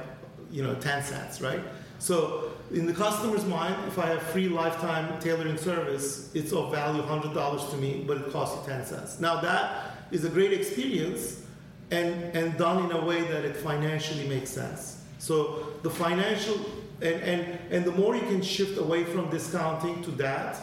you 0.51 0.62
know, 0.62 0.75
10 0.75 1.03
cents, 1.03 1.41
right? 1.41 1.62
So 1.98 2.51
in 2.72 2.86
the 2.86 2.93
customer's 2.93 3.43
mind, 3.46 3.75
if 3.88 3.98
I 3.98 4.05
have 4.05 4.22
free 4.22 4.48
lifetime 4.48 5.19
tailoring 5.19 5.58
service, 5.58 6.29
it's 6.36 6.53
of 6.53 6.72
value 6.72 7.01
$100 7.01 7.72
to 7.72 7.77
me, 7.77 8.03
but 8.05 8.17
it 8.17 8.31
costs 8.31 8.60
you 8.62 8.72
10 8.72 8.86
cents. 8.86 9.19
Now 9.19 9.41
that 9.41 9.96
is 10.12 10.24
a 10.24 10.29
great 10.29 10.53
experience 10.53 11.41
and, 11.89 12.13
and 12.38 12.55
done 12.60 12.86
in 12.86 12.91
a 12.96 13.03
way 13.03 13.22
that 13.22 13.43
it 13.43 13.58
financially 13.58 14.27
makes 14.27 14.51
sense. 14.51 15.03
So 15.17 15.74
the 15.81 15.89
financial 15.89 16.58
and, 17.01 17.15
and, 17.22 17.60
and 17.72 17.86
the 17.86 17.91
more 17.91 18.15
you 18.15 18.22
can 18.22 18.41
shift 18.41 18.77
away 18.77 19.03
from 19.03 19.29
discounting 19.29 20.03
to 20.03 20.12
that, 20.12 20.60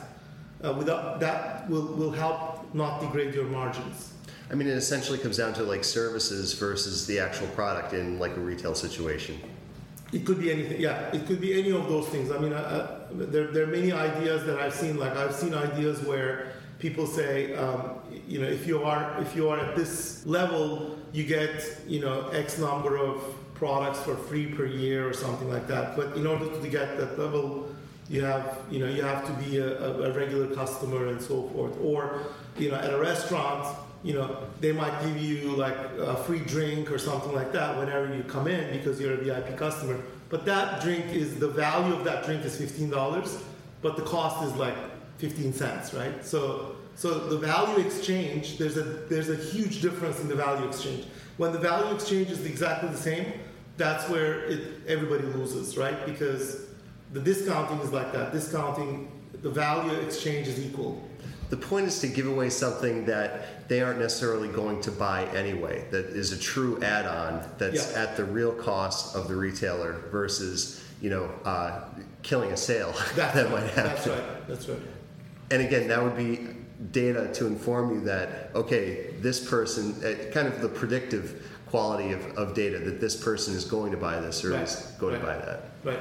uh, 0.65 0.73
without, 0.73 1.21
that 1.21 1.69
will, 1.69 1.87
will 1.87 2.11
help 2.11 2.73
not 2.75 3.01
degrade 3.01 3.35
your 3.35 3.45
margins. 3.45 4.13
I 4.51 4.55
mean, 4.55 4.69
it 4.69 4.77
essentially 4.77 5.19
comes 5.19 5.37
down 5.37 5.55
to 5.55 5.65
like 5.65 5.83
services 5.83 6.55
versus 6.55 7.07
the 7.07 7.19
actual 7.19 7.49
product 7.49 7.95
in 7.95 8.19
like 8.19 8.37
a 8.37 8.41
retail 8.41 8.75
situation. 8.75 9.41
It 10.13 10.25
could 10.25 10.41
be 10.41 10.53
anything. 10.53 10.81
Yeah, 10.81 11.11
it 11.13 11.27
could 11.27 11.41
be 11.41 11.59
any 11.59 11.73
of 11.73 11.89
those 11.89 12.07
things. 12.09 12.31
I 12.31 12.39
mean, 12.39 12.53
I, 12.53 12.87
there, 13.11 13.49
there 13.49 13.65
are 13.65 13.69
many 13.69 13.91
ideas 13.93 14.45
that 14.45 14.59
I've 14.59 14.75
seen. 14.75 14.99
Like 14.99 15.17
I've 15.17 15.35
seen 15.35 15.53
ideas 15.53 16.01
where 16.03 16.53
people 16.79 17.07
say, 17.09 17.55
um, 17.57 17.99
you 18.29 18.41
know, 18.41 18.47
if 18.47 18.69
you 18.69 18.85
are 18.85 19.21
if 19.21 19.35
you 19.35 19.49
are 19.49 19.59
at 19.59 19.75
this 19.75 20.25
level, 20.25 20.97
you 21.13 21.25
get 21.25 21.81
you 21.89 22.01
know 22.01 22.29
X 22.29 22.59
number 22.59 22.97
of 22.97 23.35
products 23.59 24.01
for 24.01 24.17
free 24.17 24.47
per 24.47 24.67
year 24.67 25.09
or 25.09 25.13
something 25.13 25.49
like 25.49 25.67
that. 25.69 25.97
But 25.97 26.17
in 26.17 26.27
order 26.27 26.49
to 26.49 26.69
get 26.69 26.97
that 26.99 27.19
level, 27.19 27.75
you 28.09 28.23
have 28.23 28.59
you 28.71 28.79
know 28.79 28.89
you 28.89 29.03
have 29.03 29.27
to 29.27 29.33
be 29.45 29.59
a, 29.59 29.79
a 30.09 30.13
regular 30.13 30.55
customer 30.55 31.09
and 31.09 31.21
so 31.21 31.49
forth. 31.49 31.77
Or 31.81 32.23
you 32.59 32.71
know 32.71 32.77
at 32.77 32.93
a 32.93 32.99
restaurant, 32.99 33.77
you 34.03 34.15
know 34.15 34.39
they 34.61 34.73
might 34.73 35.03
give 35.03 35.17
you 35.17 35.57
like 35.57 35.77
a 35.99 36.17
free 36.17 36.41
drink 36.41 36.91
or 36.91 36.99
something 36.99 37.35
like 37.35 37.53
that 37.53 37.77
whenever 37.79 38.15
you 38.15 38.23
come 38.25 38.47
in 38.47 38.77
because 38.77 39.01
you're 39.01 39.15
a 39.15 39.17
VIP 39.17 39.57
customer. 39.57 39.99
But 40.29 40.45
that 40.47 40.83
drink 40.83 41.07
is 41.07 41.39
the 41.39 41.49
value 41.49 41.95
of 41.95 42.05
that 42.05 42.25
drink 42.25 42.45
is 42.45 42.57
fifteen 42.57 42.91
dollars, 42.91 43.39
but 43.83 43.97
the 43.97 44.03
cost 44.03 44.45
is 44.45 44.55
like 44.57 44.77
15 45.19 45.53
cents, 45.53 45.95
right? 45.95 46.25
So, 46.25 46.76
so 46.97 47.19
the 47.19 47.37
value 47.37 47.85
exchange, 47.85 48.57
there's 48.57 48.79
a, 48.79 48.83
there's 48.83 49.29
a 49.29 49.37
huge 49.37 49.83
difference 49.83 50.21
in 50.21 50.29
the 50.29 50.35
value 50.35 50.67
exchange. 50.67 51.05
When 51.37 51.53
the 51.53 51.59
value 51.59 51.95
exchange 51.95 52.31
is 52.31 52.45
exactly 52.47 52.89
the 52.89 52.97
same, 52.97 53.35
that's 53.77 54.09
where 54.09 54.45
it, 54.47 54.81
everybody 54.89 55.25
loses, 55.25 55.77
right? 55.77 56.07
Because 56.07 56.65
the 57.13 57.21
discounting 57.21 57.79
is 57.81 57.93
like 57.93 58.13
that. 58.15 58.33
Discounting, 58.33 59.13
the 59.43 59.51
value 59.51 59.95
exchange 60.01 60.49
is 60.49 60.65
equal. 60.65 61.07
The 61.51 61.59
point 61.59 61.87
is 61.87 62.01
to 62.01 62.09
give 62.09 62.27
away 62.27 62.49
something 62.49 63.05
that 63.05 63.69
they 63.69 63.83
aren't 63.83 64.01
necessarily 64.01 64.49
going 64.49 64.81
to 64.81 64.91
buy 64.91 65.27
anyway, 65.27 65.85
that 65.91 66.07
is 66.07 66.33
a 66.33 66.39
true 66.39 66.83
add 66.83 67.05
on 67.07 67.47
that's 67.59 67.93
yeah. 67.93 68.03
at 68.03 68.17
the 68.17 68.25
real 68.25 68.53
cost 68.53 69.15
of 69.15 69.29
the 69.29 69.37
retailer 69.37 70.01
versus, 70.11 70.83
you 71.03 71.11
know, 71.11 71.31
uh, 71.45 71.85
killing 72.23 72.53
a 72.53 72.57
sale 72.57 72.95
that 73.15 73.51
might 73.51 73.65
happen. 73.65 73.85
That's 73.85 74.07
right. 74.07 74.49
That's 74.49 74.69
right 74.69 74.81
and 75.51 75.63
again, 75.63 75.89
that 75.89 76.03
would 76.03 76.17
be 76.17 76.49
data 76.93 77.33
to 77.35 77.47
inform 77.47 77.95
you 77.95 78.01
that 78.03 78.51
okay, 78.55 79.15
this 79.21 79.49
person, 79.49 79.93
uh, 80.05 80.31
kind 80.33 80.47
of 80.47 80.61
the 80.61 80.69
predictive 80.69 81.43
quality 81.67 82.13
of, 82.13 82.25
of 82.39 82.55
data 82.55 82.79
that 82.79 83.01
this 83.01 83.17
person 83.17 83.55
is 83.55 83.65
going 83.65 83.91
to 83.91 83.97
buy 83.97 84.21
this 84.21 84.45
or 84.45 84.51
right. 84.51 84.63
is 84.63 84.93
going 84.99 85.15
right. 85.15 85.21
to 85.21 85.27
buy 85.27 85.37
that. 85.39 85.61
Right. 85.85 86.01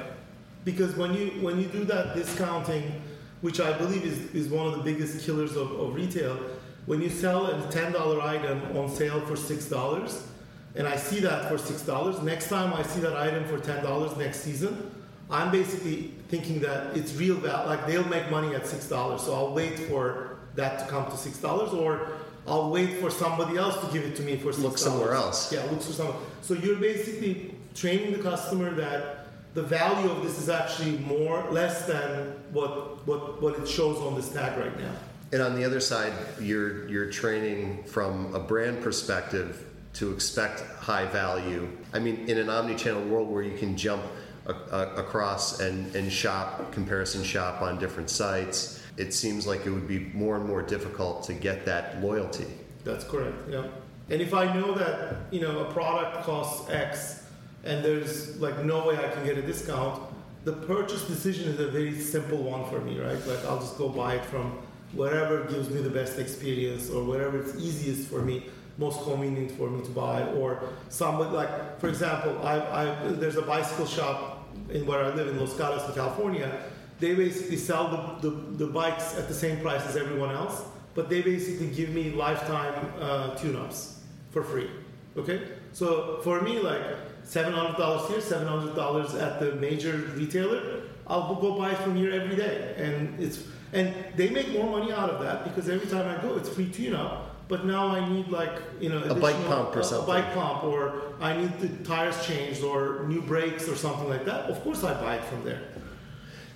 Because 0.64 0.96
when 0.96 1.14
you 1.14 1.30
when 1.42 1.60
you 1.60 1.66
do 1.66 1.84
that 1.84 2.14
discounting, 2.14 3.00
which 3.40 3.60
I 3.60 3.76
believe 3.76 4.04
is, 4.04 4.34
is 4.34 4.48
one 4.48 4.66
of 4.66 4.76
the 4.76 4.82
biggest 4.82 5.24
killers 5.24 5.56
of, 5.56 5.70
of 5.72 5.94
retail, 5.94 6.38
when 6.86 7.00
you 7.00 7.08
sell 7.08 7.46
a 7.46 7.70
ten 7.70 7.92
dollar 7.92 8.20
item 8.20 8.76
on 8.76 8.88
sale 8.88 9.20
for 9.20 9.36
six 9.36 9.66
dollars, 9.66 10.26
and 10.74 10.86
I 10.86 10.96
see 10.96 11.20
that 11.20 11.48
for 11.48 11.56
six 11.58 11.82
dollars, 11.82 12.20
next 12.22 12.48
time 12.48 12.74
I 12.74 12.82
see 12.82 13.00
that 13.00 13.16
item 13.16 13.44
for 13.44 13.58
ten 13.58 13.82
dollars 13.82 14.16
next 14.16 14.40
season, 14.40 14.90
I'm 15.30 15.50
basically 15.50 16.14
thinking 16.28 16.60
that 16.60 16.96
it's 16.96 17.14
real 17.14 17.36
value, 17.36 17.68
like 17.68 17.86
they'll 17.86 18.08
make 18.08 18.30
money 18.30 18.54
at 18.54 18.66
six 18.66 18.88
dollars. 18.88 19.22
So 19.22 19.34
I'll 19.34 19.52
wait 19.52 19.78
for 19.78 20.25
that 20.56 20.80
to 20.80 20.86
come 20.86 21.10
to 21.10 21.16
six 21.16 21.38
dollars, 21.38 21.72
or 21.72 22.08
I'll 22.46 22.70
wait 22.70 22.98
for 22.98 23.10
somebody 23.10 23.56
else 23.56 23.78
to 23.84 23.92
give 23.92 24.04
it 24.04 24.16
to 24.16 24.22
me 24.22 24.36
for 24.36 24.52
six 24.52 24.64
Look 24.64 24.78
somewhere 24.78 25.14
else. 25.14 25.52
Yeah, 25.52 25.62
look 25.64 25.82
for 25.82 25.92
somewhere. 25.92 26.16
So 26.42 26.54
you're 26.54 26.76
basically 26.76 27.54
training 27.74 28.12
the 28.12 28.22
customer 28.22 28.70
that 28.74 29.26
the 29.54 29.62
value 29.62 30.10
of 30.10 30.22
this 30.22 30.38
is 30.38 30.48
actually 30.48 30.98
more 30.98 31.44
less 31.50 31.86
than 31.86 32.32
what 32.52 33.06
what 33.06 33.40
what 33.42 33.58
it 33.58 33.68
shows 33.68 33.98
on 33.98 34.14
this 34.14 34.28
tag 34.32 34.58
right 34.58 34.78
now. 34.78 34.92
And 35.32 35.42
on 35.42 35.56
the 35.56 35.64
other 35.64 35.80
side, 35.80 36.12
you're 36.40 36.88
you're 36.88 37.10
training 37.10 37.84
from 37.84 38.34
a 38.34 38.38
brand 38.38 38.82
perspective 38.82 39.64
to 39.94 40.12
expect 40.12 40.60
high 40.78 41.06
value. 41.06 41.68
I 41.94 41.98
mean, 41.98 42.28
in 42.28 42.36
an 42.36 42.50
omni-channel 42.50 43.04
world 43.04 43.30
where 43.30 43.42
you 43.42 43.56
can 43.56 43.76
jump 43.78 44.02
across 44.46 45.60
and, 45.60 45.94
and 45.96 46.12
shop, 46.12 46.70
comparison 46.70 47.24
shop 47.24 47.62
on 47.62 47.78
different 47.78 48.10
sites, 48.10 48.82
it 48.96 49.12
seems 49.12 49.46
like 49.46 49.66
it 49.66 49.70
would 49.70 49.88
be 49.88 50.10
more 50.14 50.36
and 50.36 50.46
more 50.46 50.62
difficult 50.62 51.22
to 51.24 51.34
get 51.34 51.64
that 51.66 52.02
loyalty. 52.02 52.46
That's 52.84 53.04
correct, 53.04 53.36
yeah. 53.50 53.64
And 54.08 54.22
if 54.22 54.32
I 54.32 54.52
know 54.54 54.72
that, 54.74 55.16
you 55.30 55.40
know, 55.40 55.60
a 55.60 55.72
product 55.72 56.24
costs 56.24 56.70
X 56.70 57.24
and 57.64 57.84
there's 57.84 58.40
like 58.40 58.64
no 58.64 58.86
way 58.86 58.96
I 58.96 59.08
can 59.08 59.24
get 59.24 59.36
a 59.36 59.42
discount, 59.42 60.02
the 60.44 60.52
purchase 60.52 61.02
decision 61.06 61.48
is 61.48 61.58
a 61.58 61.66
very 61.66 61.98
simple 61.98 62.38
one 62.38 62.64
for 62.70 62.80
me, 62.80 63.00
right? 63.00 63.18
Like 63.26 63.44
I'll 63.46 63.58
just 63.58 63.76
go 63.76 63.88
buy 63.88 64.14
it 64.14 64.24
from 64.24 64.58
wherever 64.92 65.44
gives 65.44 65.68
me 65.68 65.82
the 65.82 65.90
best 65.90 66.18
experience 66.18 66.88
or 66.88 67.02
wherever 67.02 67.38
it's 67.38 67.56
easiest 67.56 68.08
for 68.08 68.22
me 68.22 68.46
most 68.78 69.02
convenient 69.04 69.50
for 69.52 69.70
me 69.70 69.82
to 69.82 69.90
buy 69.90 70.22
or 70.22 70.62
somebody 70.90 71.30
like 71.30 71.80
for 71.80 71.88
example 71.88 72.38
I, 72.46 72.60
I, 72.82 72.94
there's 73.12 73.36
a 73.36 73.42
bicycle 73.42 73.86
shop 73.86 74.36
in 74.70 74.86
where 74.86 75.04
I 75.04 75.14
live 75.14 75.28
in 75.28 75.38
Los 75.38 75.54
Gatos 75.54 75.94
California, 75.94 76.50
they 76.98 77.14
basically 77.14 77.56
sell 77.56 78.18
the, 78.20 78.28
the, 78.28 78.36
the, 78.64 78.66
bikes 78.66 79.16
at 79.16 79.28
the 79.28 79.34
same 79.34 79.60
price 79.60 79.84
as 79.86 79.96
everyone 79.96 80.30
else, 80.30 80.62
but 80.94 81.08
they 81.08 81.20
basically 81.20 81.68
give 81.68 81.90
me 81.90 82.10
lifetime 82.10 82.74
uh, 83.00 83.34
tune-ups 83.34 84.00
for 84.30 84.42
free. 84.42 84.70
Okay, 85.16 85.42
so 85.72 86.20
for 86.22 86.40
me, 86.42 86.58
like 86.58 86.82
seven 87.22 87.52
hundred 87.52 87.76
dollars 87.76 88.08
here, 88.10 88.20
seven 88.20 88.46
hundred 88.46 88.74
dollars 88.74 89.14
at 89.14 89.40
the 89.40 89.52
major 89.56 89.96
retailer, 90.14 90.82
I'll 91.06 91.34
go 91.36 91.58
buy 91.58 91.74
from 91.74 91.96
here 91.96 92.12
every 92.12 92.36
day, 92.36 92.74
and 92.76 93.18
it's 93.18 93.44
and 93.72 93.94
they 94.14 94.30
make 94.30 94.52
more 94.52 94.70
money 94.70 94.92
out 94.92 95.10
of 95.10 95.20
that 95.22 95.44
because 95.44 95.68
every 95.68 95.88
time 95.88 96.06
I 96.06 96.20
go, 96.22 96.36
it's 96.36 96.48
free 96.48 96.68
tune-up 96.68 97.36
but 97.48 97.64
now 97.64 97.88
I 97.88 98.08
need 98.08 98.28
like 98.28 98.60
you 98.80 98.88
know 98.88 99.02
a 99.04 99.14
bike 99.14 99.36
pump 99.46 99.76
or 99.76 99.82
something. 99.82 100.04
A 100.04 100.20
bike 100.20 100.34
pump, 100.34 100.64
or 100.64 101.14
I 101.20 101.36
need 101.36 101.58
the 101.60 101.68
tires 101.84 102.26
changed, 102.26 102.62
or 102.62 103.04
new 103.06 103.22
brakes, 103.22 103.68
or 103.68 103.76
something 103.76 104.08
like 104.08 104.24
that. 104.24 104.50
Of 104.50 104.62
course, 104.62 104.82
I 104.82 104.94
buy 105.00 105.16
it 105.16 105.24
from 105.24 105.44
there. 105.44 105.62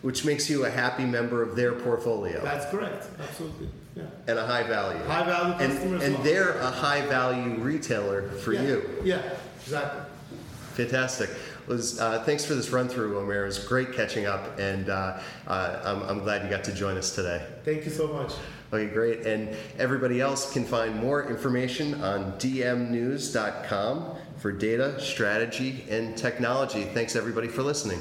Which 0.02 0.24
makes 0.24 0.48
you 0.48 0.64
a 0.64 0.70
happy 0.70 1.04
member 1.04 1.42
of 1.42 1.56
their 1.56 1.72
portfolio. 1.72 2.42
That's 2.42 2.70
correct. 2.70 3.06
Absolutely. 3.20 3.68
Yeah. 3.94 4.04
And 4.28 4.38
a 4.38 4.46
high 4.46 4.62
value. 4.62 5.02
High 5.04 5.24
value 5.24 5.52
customer. 5.58 5.94
And, 5.96 6.02
and 6.02 6.14
well. 6.14 6.22
they're 6.22 6.58
a 6.58 6.70
high 6.70 7.02
value 7.02 7.56
retailer 7.56 8.28
for 8.28 8.54
yeah. 8.54 8.62
you. 8.62 8.90
Yeah, 9.04 9.22
exactly. 9.60 10.02
Fantastic. 10.74 11.30
Was 11.66 12.00
uh, 12.00 12.22
thanks 12.24 12.44
for 12.44 12.54
this 12.54 12.70
run 12.70 12.88
through, 12.88 13.18
Omer. 13.18 13.42
It 13.42 13.46
was 13.46 13.58
great 13.58 13.92
catching 13.92 14.26
up, 14.26 14.58
and 14.58 14.88
uh, 14.88 15.20
uh, 15.46 15.82
I'm, 15.84 16.02
I'm 16.02 16.18
glad 16.20 16.42
you 16.42 16.50
got 16.50 16.64
to 16.64 16.72
join 16.74 16.96
us 16.96 17.14
today. 17.14 17.46
Thank 17.64 17.84
you 17.84 17.90
so 17.90 18.08
much. 18.08 18.32
Okay, 18.72 18.92
great. 18.92 19.26
And 19.26 19.56
everybody 19.78 20.20
else 20.20 20.52
can 20.52 20.64
find 20.64 20.96
more 20.96 21.28
information 21.28 22.02
on 22.02 22.32
dmnews.com 22.38 24.16
for 24.38 24.52
data, 24.52 25.00
strategy, 25.00 25.84
and 25.90 26.16
technology. 26.16 26.84
Thanks, 26.84 27.16
everybody, 27.16 27.48
for 27.48 27.62
listening. 27.62 28.00